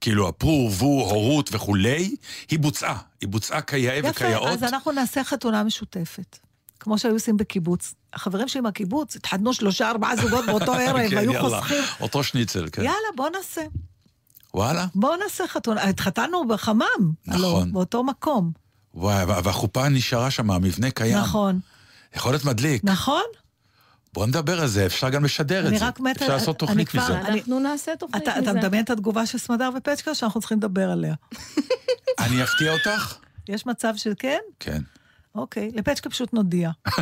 [0.00, 2.16] כאילו הפור, וו, הורות וכולי,
[2.50, 2.98] היא בוצעה.
[3.20, 4.48] היא בוצעה כיאה יפה, וכיאות.
[4.48, 6.38] אז אנחנו נעשה חתונה משותפת.
[6.80, 7.94] כמו שהיו עושים בקיבוץ.
[8.12, 11.82] החברים שלי מהקיבוץ התחתנו שלושה, ארבעה זוגות באותו ערב, כן, היו יאללה, חוסכים.
[12.00, 12.82] אותו שניצל, כן.
[12.82, 13.62] יאללה, בוא נעשה.
[14.54, 14.86] וואלה.
[14.94, 15.82] בוא נעשה חתונה.
[15.82, 16.82] התחתנו בחמם.
[17.26, 17.40] נכון.
[17.40, 18.52] הלא, באותו מקום.
[18.94, 21.16] וואי, וה- והחופה נשארה שם, המבנה קיים.
[21.18, 21.60] נכון.
[22.16, 22.84] יכול להיות מדליק.
[22.84, 23.22] נכון?
[24.12, 25.84] בוא נדבר על זה, אפשר גם לשדר את אני זה.
[26.10, 27.18] אפשר לעשות אני תוכנית כבר- מזה.
[27.20, 28.50] אני- אנחנו נעשה תוכנית אתה, מזה.
[28.50, 31.14] אתה מדמיין את התגובה של סמדר ופצ'קה שאנחנו צריכים לדבר עליה.
[32.24, 33.16] אני אפתיע אותך?
[33.48, 34.38] יש מצב של כן?
[34.60, 34.82] כן.
[35.34, 36.70] אוקיי, לפצ'קה פשוט נודיע.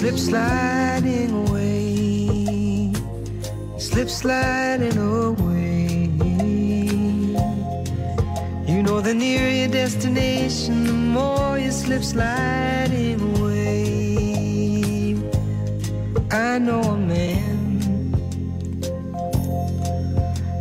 [0.00, 2.90] slip sliding away,
[3.76, 6.08] slip sliding away.
[8.66, 15.18] You know, the nearer your destination, the more you slip sliding away.
[16.30, 18.14] I know a man,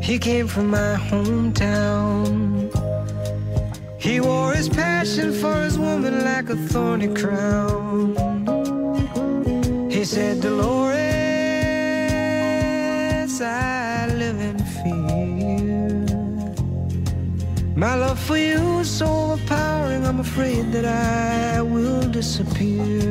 [0.04, 2.68] he came from my hometown.
[4.02, 8.29] He wore his passion for his woman like a thorny crown.
[10.00, 10.95] He said, Dolores,
[13.41, 16.06] I live in fear.
[17.76, 23.02] My love for you is so overpowering, I'm afraid that I will disappear.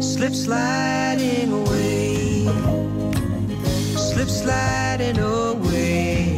[0.00, 2.48] Slip sliding away,
[3.94, 6.32] slip sliding away.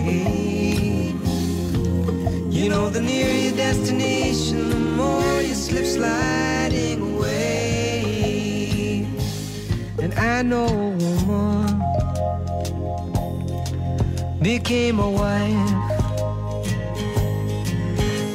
[2.51, 6.64] You know, the nearer your destination, the more you slip sliding
[10.43, 11.79] Know a woman
[14.43, 15.71] became a wife.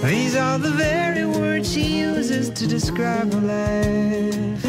[0.04, 4.64] These are the very words she uses to describe her life.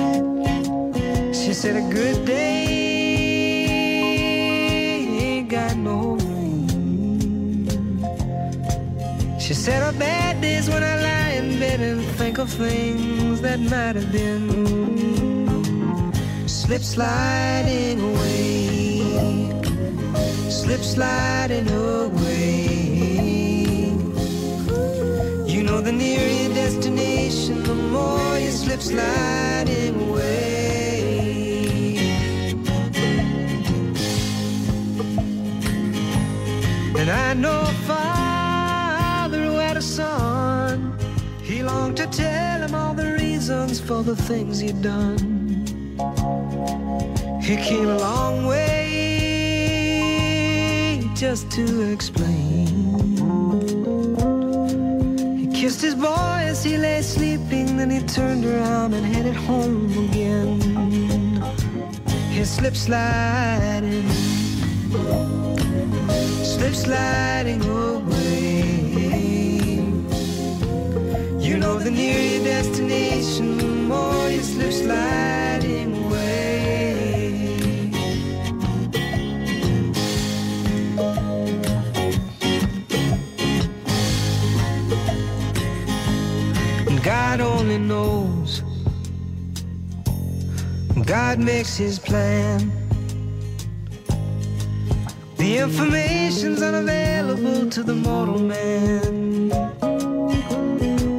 [1.35, 2.74] She said, A good day
[5.22, 7.66] ain't got no rain.
[9.39, 13.61] She said, A bad day's when I lie in bed and think of things that
[13.61, 15.20] might have been.
[16.71, 19.03] Slip sliding away,
[20.49, 22.68] slip sliding away.
[25.53, 31.97] You know, the nearer your destination, the more you slip sliding away.
[36.97, 40.97] And I know a father who had a son.
[41.43, 45.39] He longed to tell him all the reasons for the things he'd done.
[47.51, 49.01] He came a long way
[51.16, 52.68] just to explain.
[55.36, 59.90] He kissed his boy as he lay sleeping, then he turned around and headed home
[60.11, 60.61] again.
[62.30, 64.09] His slipped sliding,
[66.44, 68.62] slip sliding away.
[71.40, 75.60] You know, the nearer your destination, more you slip sliding
[87.03, 88.62] God only knows.
[91.07, 92.70] God makes his plan.
[95.38, 99.48] The information's unavailable to the mortal man.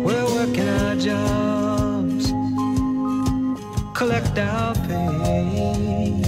[0.04, 2.28] We're working our jobs,
[3.98, 6.22] collect our pay.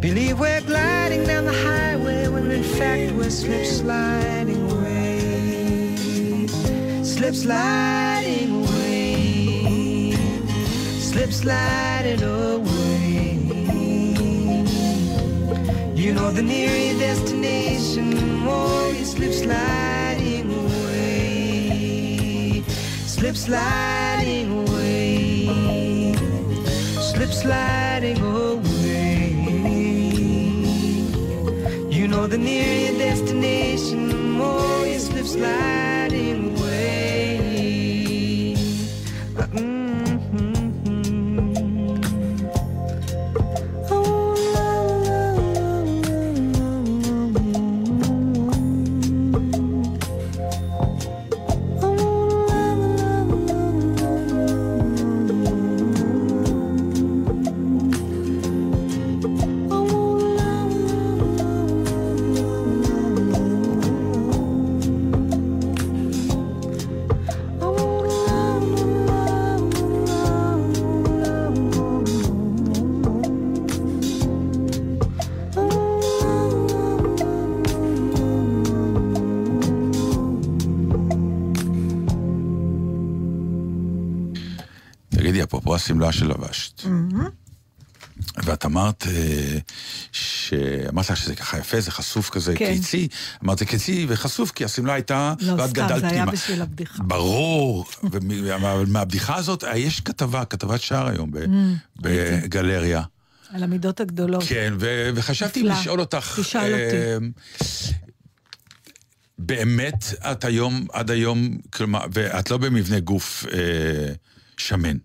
[0.00, 4.33] Believe we're gliding down the highway when in fact we're slip sliding.
[7.24, 10.12] Slip sliding away.
[11.00, 13.38] Slip sliding away.
[15.94, 21.02] You know the nearer destination, the more you slip sliding away.
[23.06, 26.12] Slip sliding away.
[27.00, 29.32] Slip sliding away.
[31.88, 36.13] You know the nearer destination, the more you slip sliding
[85.84, 86.82] השמלה שלבשת,
[88.44, 89.58] ואת אמרת אה,
[90.12, 92.74] שאמרת לך שזה ככה יפה, זה חשוף כזה, כן.
[92.74, 93.08] קיצי,
[93.44, 96.26] אמרת זה קיצי וחשוף כי השמלה הייתה, לא, ואת סתם, גדלת זה היה.
[96.26, 97.02] בשביל הבדיחה.
[97.02, 97.86] ברור,
[98.54, 101.44] אבל מהבדיחה הזאת, אה, יש כתבה, כתבת שער היום ב-
[102.00, 103.02] בגלריה.
[103.50, 104.44] על המידות הגדולות.
[104.48, 105.74] כן, ו- וחשבתי נפלא.
[105.80, 106.38] לשאול אותך...
[106.40, 107.16] תשאל אה,
[109.38, 113.58] באמת, את היום, עד היום, כלומר, ואת לא במבנה גוף אה,
[114.56, 114.96] שמן.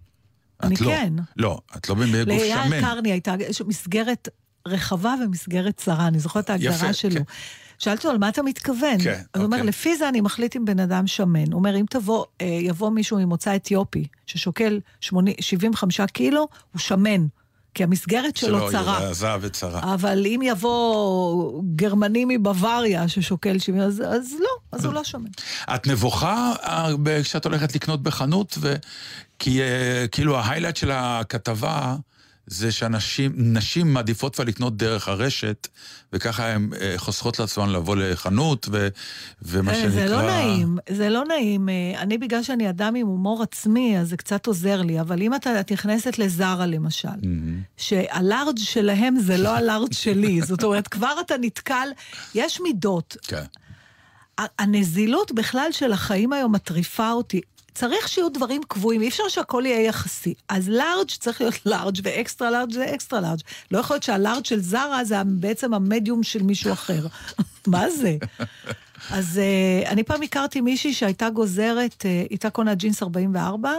[0.64, 0.86] אני לא.
[0.86, 1.14] כן.
[1.38, 2.82] לא, את לא במבנה גוף ליאיר שמן.
[2.82, 3.36] קרני הייתה
[3.66, 4.30] מסגרת
[4.68, 7.16] רחבה ומסגרת צרה, אני זוכרת את ההגדרה יפה, שלו.
[7.16, 7.22] כן.
[7.80, 9.02] שאלתי אותו, על מה אתה מתכוון?
[9.04, 9.68] כן, אז הוא אומר, אוקיי.
[9.70, 11.52] לפי זה אני מחליט אם בן אדם שמן.
[11.52, 17.28] הוא אומר, אם תבוא, אה, יבוא מישהו ממוצא אתיופי, ששוקל 80, 75 קילו, הוא שמן.
[17.80, 18.98] כי המסגרת שלו שלא, צרה.
[18.98, 19.94] היא רזה וצרה.
[19.94, 25.30] אבל אם יבוא גרמני מבוואריה ששוקל 70, אז, אז לא, אז הוא לא שמן.
[25.76, 26.88] את נבוכה אה,
[27.24, 28.76] כשאת הולכת לקנות בחנות, ו...
[29.40, 31.96] כי אה, כאילו ההיילייט של הכתבה
[32.50, 35.68] זה שאנשים נשים מעדיפות כבר לקנות דרך הרשת,
[36.14, 38.88] וככה הן אה, חוסכות לעצמן לבוא לחנות, ו...
[39.42, 39.90] ומה אה, שנקרא...
[39.90, 41.70] זה לא נעים, זה לא נעים.
[41.70, 45.36] אה, אני, בגלל שאני אדם עם הומור עצמי, אז זה קצת עוזר לי, אבל אם
[45.36, 47.10] אתה את נכנסת לזרה, למשל,
[47.78, 51.90] שהלארג' שלהם זה לא הלארג' שלי, זאת אומרת, כבר אתה נתקל,
[52.36, 53.18] יש מידות.
[53.28, 53.44] כן.
[54.60, 57.42] הנזילות בכלל של החיים היום מטריפה אותי.
[57.80, 60.34] צריך שיהיו דברים קבועים, אי אפשר שהכל יהיה יחסי.
[60.50, 63.40] אז לארג' צריך להיות לארג' ואקסטרה לארג' זה אקסטרה לארג'.
[63.72, 67.08] לא יכול להיות שהלארג' של זרה זה בעצם המדיום של מישהו אחר.
[67.68, 68.18] מה זה?
[69.12, 69.42] אז
[69.86, 73.72] uh, אני פעם הכרתי מישהי שהייתה גוזרת, uh, איתה קונה ג'ינס 44,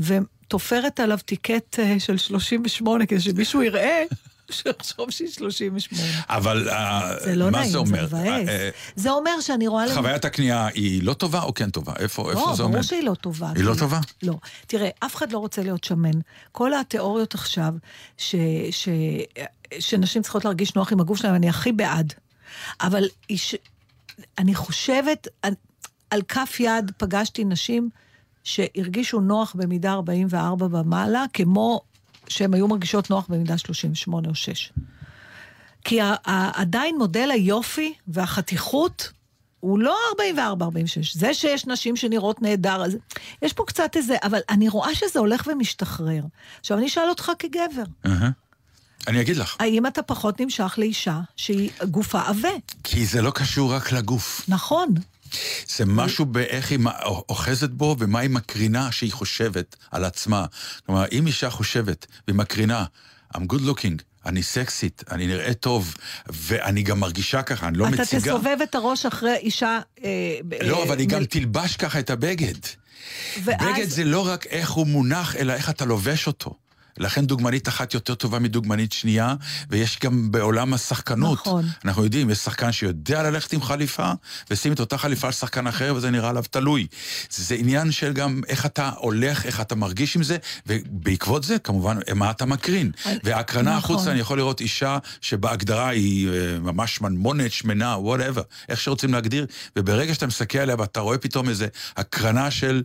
[0.00, 4.04] ותופרת עליו טיקט uh, של 38, כדי שמישהו יראה,
[4.50, 6.02] שיחשוב שהיא 38.
[6.28, 8.06] אבל אה, זה לא מה נעים, זה אומר?
[8.06, 8.48] זה מבאס.
[8.48, 9.94] אה, זה אומר שאני רואה...
[9.94, 11.92] חוויית הקנייה היא לא טובה או כן טובה?
[11.98, 12.74] איפה, איפה לא, זה עומד?
[12.74, 13.52] ברור שהיא לא טובה.
[13.54, 14.00] היא לא טובה?
[14.22, 14.34] לא.
[14.66, 16.20] תראה, אף אחד לא רוצה להיות שמן.
[16.52, 17.74] כל התיאוריות עכשיו,
[18.18, 18.34] ש,
[18.70, 18.88] ש,
[19.78, 22.14] שנשים צריכות להרגיש נוח עם הגוף שלהם, אני הכי בעד.
[22.80, 23.54] אבל איש,
[24.38, 25.54] אני חושבת, על,
[26.10, 27.90] על כף יד פגשתי נשים
[28.44, 31.80] שהרגישו נוח במידה 44 ומעלה, כמו
[32.30, 34.72] שהן היו מרגישות נוח במידה 38 או 6.
[35.84, 35.98] כי
[36.54, 39.12] עדיין מודל היופי והחתיכות
[39.60, 39.96] הוא לא
[40.36, 40.40] 44-46.
[41.12, 42.96] זה שיש נשים שנראות נהדר, אז
[43.42, 46.22] יש פה קצת איזה, אבל אני רואה שזה הולך ומשתחרר.
[46.60, 47.82] עכשיו, אני אשאל אותך כגבר.
[49.08, 52.48] אני אגיד לך, האם אתה פחות נמשך לאישה שהיא גופה עבה?
[52.84, 54.44] כי זה לא קשור רק לגוף.
[54.48, 54.94] נכון.
[55.76, 56.78] זה משהו באיך היא
[57.28, 60.46] אוחזת בו ומה היא מקרינה שהיא חושבת על עצמה.
[60.86, 62.84] כלומר, אם אישה חושבת והיא מקרינה,
[63.34, 65.94] I'm good looking, אני סקסית, אני נראה טוב,
[66.26, 68.20] ואני גם מרגישה ככה, אני לא אתה מציגה...
[68.32, 69.78] תסובב את הראש אחרי אישה...
[70.04, 70.10] אה,
[70.62, 72.54] לא, אה, אבל היא גם מ- תלבש ככה את הבגד.
[73.44, 76.54] ואז- בגד זה לא רק איך הוא מונח, אלא איך אתה לובש אותו.
[77.00, 79.34] לכן דוגמנית אחת יותר טובה מדוגמנית שנייה,
[79.70, 81.38] ויש גם בעולם השחקנות.
[81.38, 81.64] נכון.
[81.84, 84.12] אנחנו יודעים, יש שחקן שיודע ללכת עם חליפה,
[84.50, 86.86] ושים את אותה חליפה על שחקן אחר, וזה נראה עליו תלוי.
[87.30, 90.36] זה עניין של גם איך אתה הולך, איך אתה מרגיש עם זה,
[90.66, 92.90] ובעקבות זה, כמובן, מה אתה מקרין.
[93.24, 93.94] וההקרנה נכון.
[93.96, 99.46] החוצה, אני יכול לראות אישה שבהגדרה היא אה, ממש שמנמונת, שמנה, וואטאבר, איך שרוצים להגדיר,
[99.76, 102.82] וברגע שאתה מסתכל עליה ואתה רואה פתאום איזה הקרנה של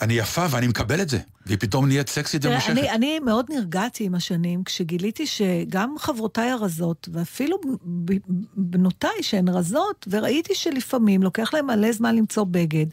[0.00, 2.70] אני יפה ואני מקבל את זה, והיא פתאום נהיית סקסית ומושכת.
[2.70, 7.56] אני, אני מאוד נרגעתי עם השנים, כשגיליתי שגם חברותיי הרזות, ואפילו
[8.56, 12.86] בנותיי שהן רזות, וראיתי שלפעמים לוקח להם מלא זמן למצוא בגד,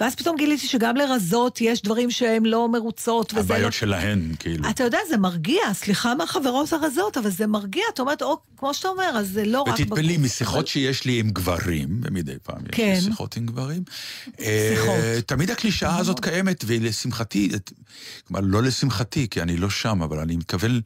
[0.00, 3.44] ואז פתאום גיליתי שגם לרזות יש דברים שהן לא מרוצות, וזה לא...
[3.44, 4.70] הבעיות שלהן, כאילו.
[4.70, 8.88] אתה יודע, זה מרגיע, סליחה מהחברות הרזות, אבל זה מרגיע, את אומרת, או, כמו שאתה
[8.88, 9.80] אומר, אז זה לא רק...
[9.80, 12.92] ותתפלאי, משיחות אבל- שיש לי עם גברים, ומדי פעם יש כן.
[12.94, 13.82] לי שיחות עם גברים,
[14.40, 15.24] אה, שיחות.
[15.26, 17.50] תמיד הקלישאה הזאת קיימת, ולשמחתי,
[18.28, 20.80] כלומר, לא לשמחתי, כי אני לא שם, אבל אני מתכוון,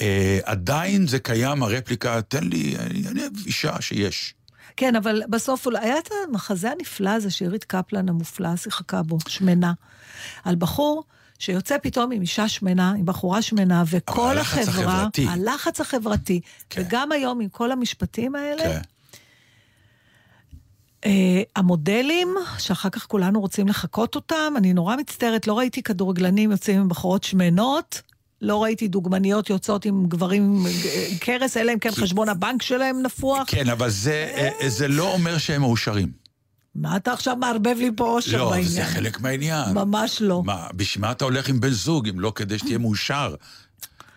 [0.00, 4.34] אה, עדיין זה קיים, הרפליקה, תן לי, אני אני אישה שיש.
[4.76, 9.72] כן, אבל בסוף אולי היה את המחזה הנפלא הזה שאירית קפלן המופלאה שיחקה בו, שמנה.
[10.44, 11.04] על בחור
[11.38, 14.94] שיוצא פתאום עם אישה שמנה, עם בחורה שמנה, וכל הלחץ החברה...
[14.94, 15.26] החברתי.
[15.28, 16.40] הלחץ החברתי.
[16.70, 16.82] כן.
[16.82, 18.80] וגם היום עם כל המשפטים האלה, כן.
[21.04, 26.80] אה, המודלים, שאחר כך כולנו רוצים לחקות אותם, אני נורא מצטערת, לא ראיתי כדורגלנים יוצאים
[26.80, 28.02] עם בחורות שמנות.
[28.42, 33.02] לא ראיתי דוגמניות יוצאות עם גברים עם אה, קרס, אלא אם כן חשבון הבנק שלהם
[33.02, 33.44] נפוח.
[33.46, 36.12] כן, אבל זה, אה, זה לא אומר שהם מאושרים.
[36.74, 38.68] מה אתה עכשיו מערבב לי פה אושר לא, בעניין?
[38.68, 39.74] זה חלק מהעניין.
[39.74, 40.42] ממש לא.
[40.44, 43.34] מה, בשביל מה אתה הולך עם בן זוג, אם לא כדי שתהיה מאושר?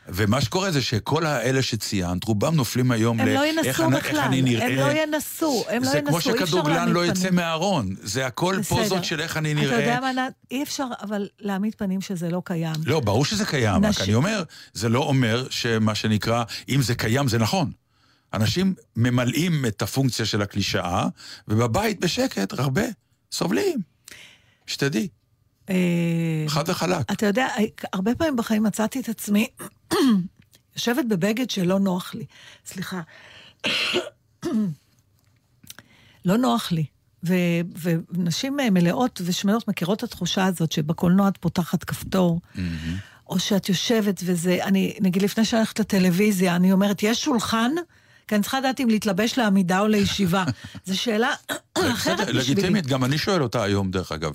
[0.07, 3.33] ומה שקורה זה שכל האלה שציינת, רובם נופלים היום הם ל...
[3.33, 4.65] לא ינסו בכלל, איך אני נראה.
[4.65, 7.35] הם לא ינסו, הם לא זה ינסו, כמו אי אפשר שכדורגלן להעמיד לא יצא פנים.
[7.35, 7.95] מהארון.
[8.01, 8.77] זה הכל בסדר.
[8.77, 9.79] פוזות של איך אני אתה נראה.
[9.79, 10.27] יודע מה?
[10.51, 12.75] אי אפשר אבל להעמיד פנים שזה לא קיים.
[12.85, 14.43] לא, ברור שזה קיים, רק נשים- אני אומר,
[14.73, 17.71] זה לא אומר שמה שנקרא, אם זה קיים זה נכון.
[18.33, 21.07] אנשים ממלאים את הפונקציה של הקלישאה,
[21.47, 22.81] ובבית בשקט, הרבה,
[23.31, 23.79] סובלים.
[24.67, 25.07] שתדעי,
[26.47, 27.11] חד וחלק.
[27.11, 27.47] אתה יודע,
[27.93, 29.47] הרבה פעמים בחיים מצאתי את עצמי
[30.75, 32.25] יושבת בבגד שלא נוח לי.
[32.65, 33.01] סליחה.
[36.25, 36.85] לא נוח לי.
[37.23, 42.41] ו- ונשים אה, מלאות ושמנות מכירות את התחושה הזאת שבקולנוע את פותחת כפתור,
[43.29, 47.71] או שאת יושבת וזה, אני, נגיד לפני שאני הולכת לטלוויזיה, אני אומרת, יש שולחן?
[48.27, 50.43] כי אני צריכה לדעת אם להתלבש לעמידה או לישיבה.
[50.85, 51.33] זו שאלה
[51.77, 52.39] אחרת בשבילי.
[52.39, 54.33] לגיטימית, גם אני שואל אותה היום, דרך אגב.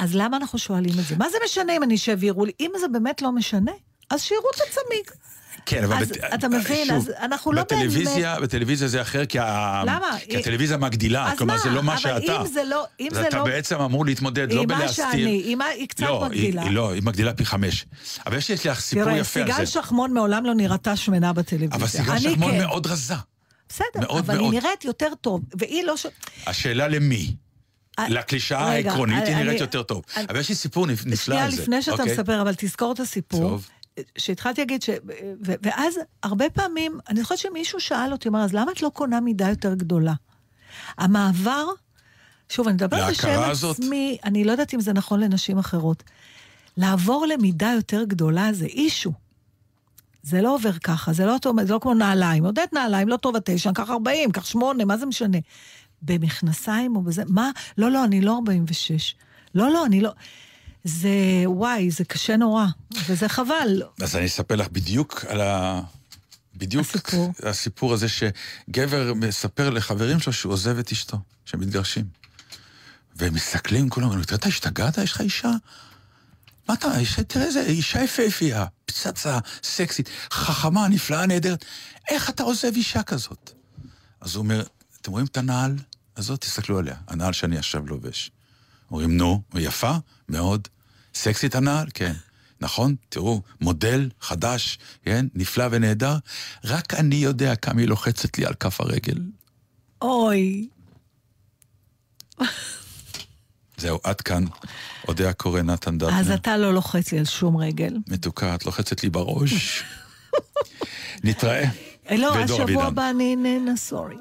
[0.00, 1.16] אז למה אנחנו שואלים את זה?
[1.16, 2.52] מה זה משנה אם אני אשב ויראו לי?
[2.60, 3.72] אם זה באמת לא משנה,
[4.10, 5.10] אז שיראו את הצמיג.
[5.66, 5.96] כן, אבל...
[5.96, 9.82] אז בת- אתה מבין, שוב, אז אנחנו לא בטלוויזיה, בטלוויזיה זה אחר, כי, ה...
[9.86, 10.06] למה?
[10.30, 11.60] כי הטלוויזיה מגדילה, אז כלומר מה?
[11.60, 12.40] זה לא מה אבל שאתה.
[12.42, 15.04] אם זה לא- אם אז זה אתה לא- בעצם אמור להתמודד, לא עם מה בלהסתיר.
[15.12, 16.62] שאני, עם מה- היא קצת לא, מגדילה.
[16.62, 17.86] היא, לא, היא מגדילה פי חמש.
[18.26, 19.66] אבל יש לי סיפור תראה, יפה על סיגל זה.
[19.72, 21.76] שחמון מעולם לא נראתה שמנה בטלוויזיה.
[21.76, 22.58] אבל סיגל שחמון כן.
[22.58, 23.14] מאוד רזה.
[23.68, 24.52] בסדר, מאוד אבל מאוד.
[24.54, 26.06] היא נראית יותר טוב, והיא לא ש...
[26.46, 27.34] השאלה למי?
[28.02, 30.02] אה, לקלישאה העקרונית היא נראית יותר טוב.
[30.28, 31.62] אבל יש לי סיפור נפ- נפלא שנייה על זה.
[31.62, 32.12] לפני שאתה אוקיי?
[32.14, 33.58] מספר, אבל תזכור את הסיפור.
[34.18, 34.90] שהתחלתי להגיד ש...
[35.46, 39.20] ו- ואז הרבה פעמים, אני חושבת שמישהו שאל אותי, אמר, אז למה את לא קונה
[39.20, 40.12] מידה יותר גדולה?
[40.98, 41.66] המעבר,
[42.48, 43.76] שוב, אני מדברת בשם הזאת?
[43.78, 46.02] עצמי, אני לא יודעת אם זה נכון לנשים אחרות.
[46.76, 49.12] לעבור למידה יותר גדולה זה אישו.
[50.22, 51.36] זה לא עובר ככה, זה לא,
[51.66, 52.44] זה לא כמו נעליים.
[52.44, 55.38] עודד נעליים, לא טוב התשע, קח 40, קח 8, מה זה משנה?
[56.02, 57.50] במכנסיים או בזה, מה?
[57.78, 59.14] לא, לא, אני לא 46.
[59.54, 60.10] לא, לא, אני לא...
[60.84, 61.08] זה,
[61.44, 62.66] וואי, זה קשה נורא,
[63.08, 63.82] וזה חבל.
[64.02, 65.80] אז אני אספר לך בדיוק על ה...
[66.54, 67.32] בדיוק הסיפור.
[67.42, 72.04] הסיפור הזה שגבר מספר לחברים שלו שהוא עוזב את אשתו, שהם מתגרשים.
[73.16, 74.98] והם מסתכלים כולם, אומרים, תראה, אתה השתגעת?
[74.98, 75.50] יש לך אישה?
[76.68, 76.88] מה אתה,
[77.28, 81.64] תראה איזה אישה יפהפייה, פצצה, סקסית, חכמה, נפלאה, נהדרת.
[82.08, 83.52] איך אתה עוזב אישה כזאת?
[84.20, 84.62] אז הוא אומר,
[85.00, 85.76] אתם רואים את הנעל
[86.20, 86.40] הזאת?
[86.40, 88.30] תסתכלו עליה, הנעל שאני עכשיו לובש.
[88.90, 89.92] אומרים, נו, יפה?
[90.28, 90.68] מאוד.
[91.14, 91.86] סקסית הנעל?
[91.94, 92.12] כן.
[92.60, 92.94] נכון?
[93.08, 95.26] תראו, מודל חדש, כן?
[95.34, 96.16] נפלא ונהדר.
[96.64, 99.18] רק אני יודע כמה היא לוחצת לי על כף הרגל.
[100.02, 100.68] אוי,
[103.76, 104.44] זהו, עד כאן.
[105.08, 106.20] אודיה קורא, נתן דטנר.
[106.20, 107.96] אז אתה לא לוחץ לי על שום רגל.
[108.08, 109.84] מתוקה, את לוחצת לי בראש.
[111.24, 111.68] נתראה.
[112.10, 112.80] אה, לא, השבוע אבידן.
[112.80, 114.16] הבא אני איננה, סורי.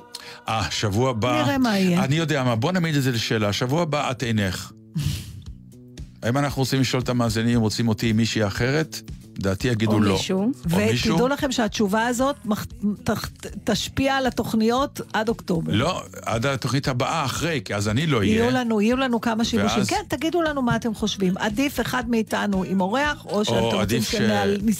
[0.47, 1.41] אה, שבוע הבא...
[1.43, 2.03] נראה מה יהיה.
[2.03, 3.53] אני יודע מה, בוא נעמיד את זה לשאלה.
[3.53, 4.71] שבוע הבא את אינך.
[6.23, 9.01] האם אנחנו רוצים לשאול את המאזינים, רוצים אותי עם מישהי אחרת?
[9.39, 10.13] לדעתי יגידו או לא.
[10.13, 10.51] מישהו.
[10.73, 11.13] או מישהו.
[11.13, 12.65] ותדעו לכם שהתשובה הזאת מח-
[13.03, 13.29] תח-
[13.63, 15.73] תשפיע על התוכניות עד אוקטובר.
[15.73, 18.33] לא, עד התוכנית הבאה אחרי, כי אז אני לא אהיה.
[18.35, 19.77] יהיו לנו, יהיו לנו כמה שיבושים.
[19.77, 21.37] ואז- כן, תגידו לנו מה אתם חושבים.
[21.37, 24.15] עדיף אחד מאיתנו עם אורח, או שאתם רוצים עדיף ש-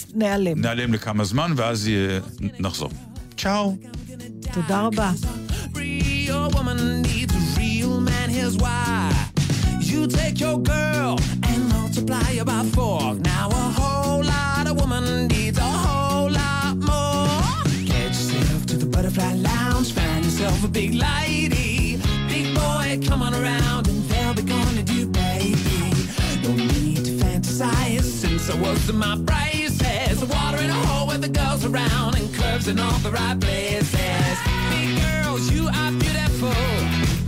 [0.02, 0.62] שנעלם.
[0.62, 2.20] נעלם לכמה זמן, ואז יהיה-
[2.60, 2.90] נחזור.
[3.38, 3.76] צ'או.
[4.54, 5.12] תודה רבה.
[6.30, 8.30] Real woman needs a real man.
[8.30, 9.12] Here's why.
[9.80, 13.16] You take your girl and multiply her by four.
[13.16, 17.64] Now a whole lot of woman needs a whole lot more.
[17.86, 21.98] Get yourself to the butterfly lounge, find yourself a big lady.
[22.28, 25.82] Big boy, come on around and they'll be gonna do baby.
[26.44, 29.16] No need to fantasize since I was in my
[30.20, 30.36] braces.
[30.36, 34.40] Water in a hole with the girls around and curves in all the right places.
[34.70, 37.19] Big girls, you are beautiful.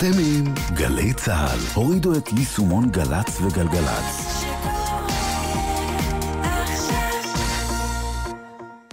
[0.00, 1.58] אתם עם גלי צה"ל.
[1.74, 4.29] הורידו את יישומון גל"צ וגלגלצ.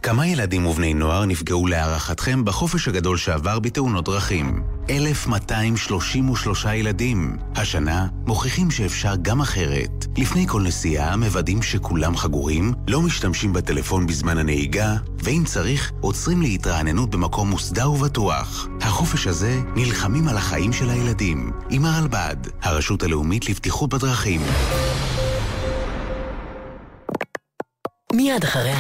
[0.08, 4.64] כמה ילדים ובני נוער נפגעו להערכתכם בחופש הגדול שעבר בתאונות דרכים?
[4.90, 7.38] 1,233 ילדים.
[7.56, 10.06] השנה מוכיחים שאפשר גם אחרת.
[10.18, 17.10] לפני כל נסיעה מוודאים שכולם חגורים, לא משתמשים בטלפון בזמן הנהיגה, ואם צריך, עוצרים להתרעננות
[17.10, 18.68] במקום מוסדר ובטוח.
[18.82, 21.52] החופש הזה נלחמים על החיים של הילדים.
[21.70, 24.42] עם הרלב"ד, הרשות הלאומית לבטיחות בדרכים.
[28.14, 28.72] מיד אחרי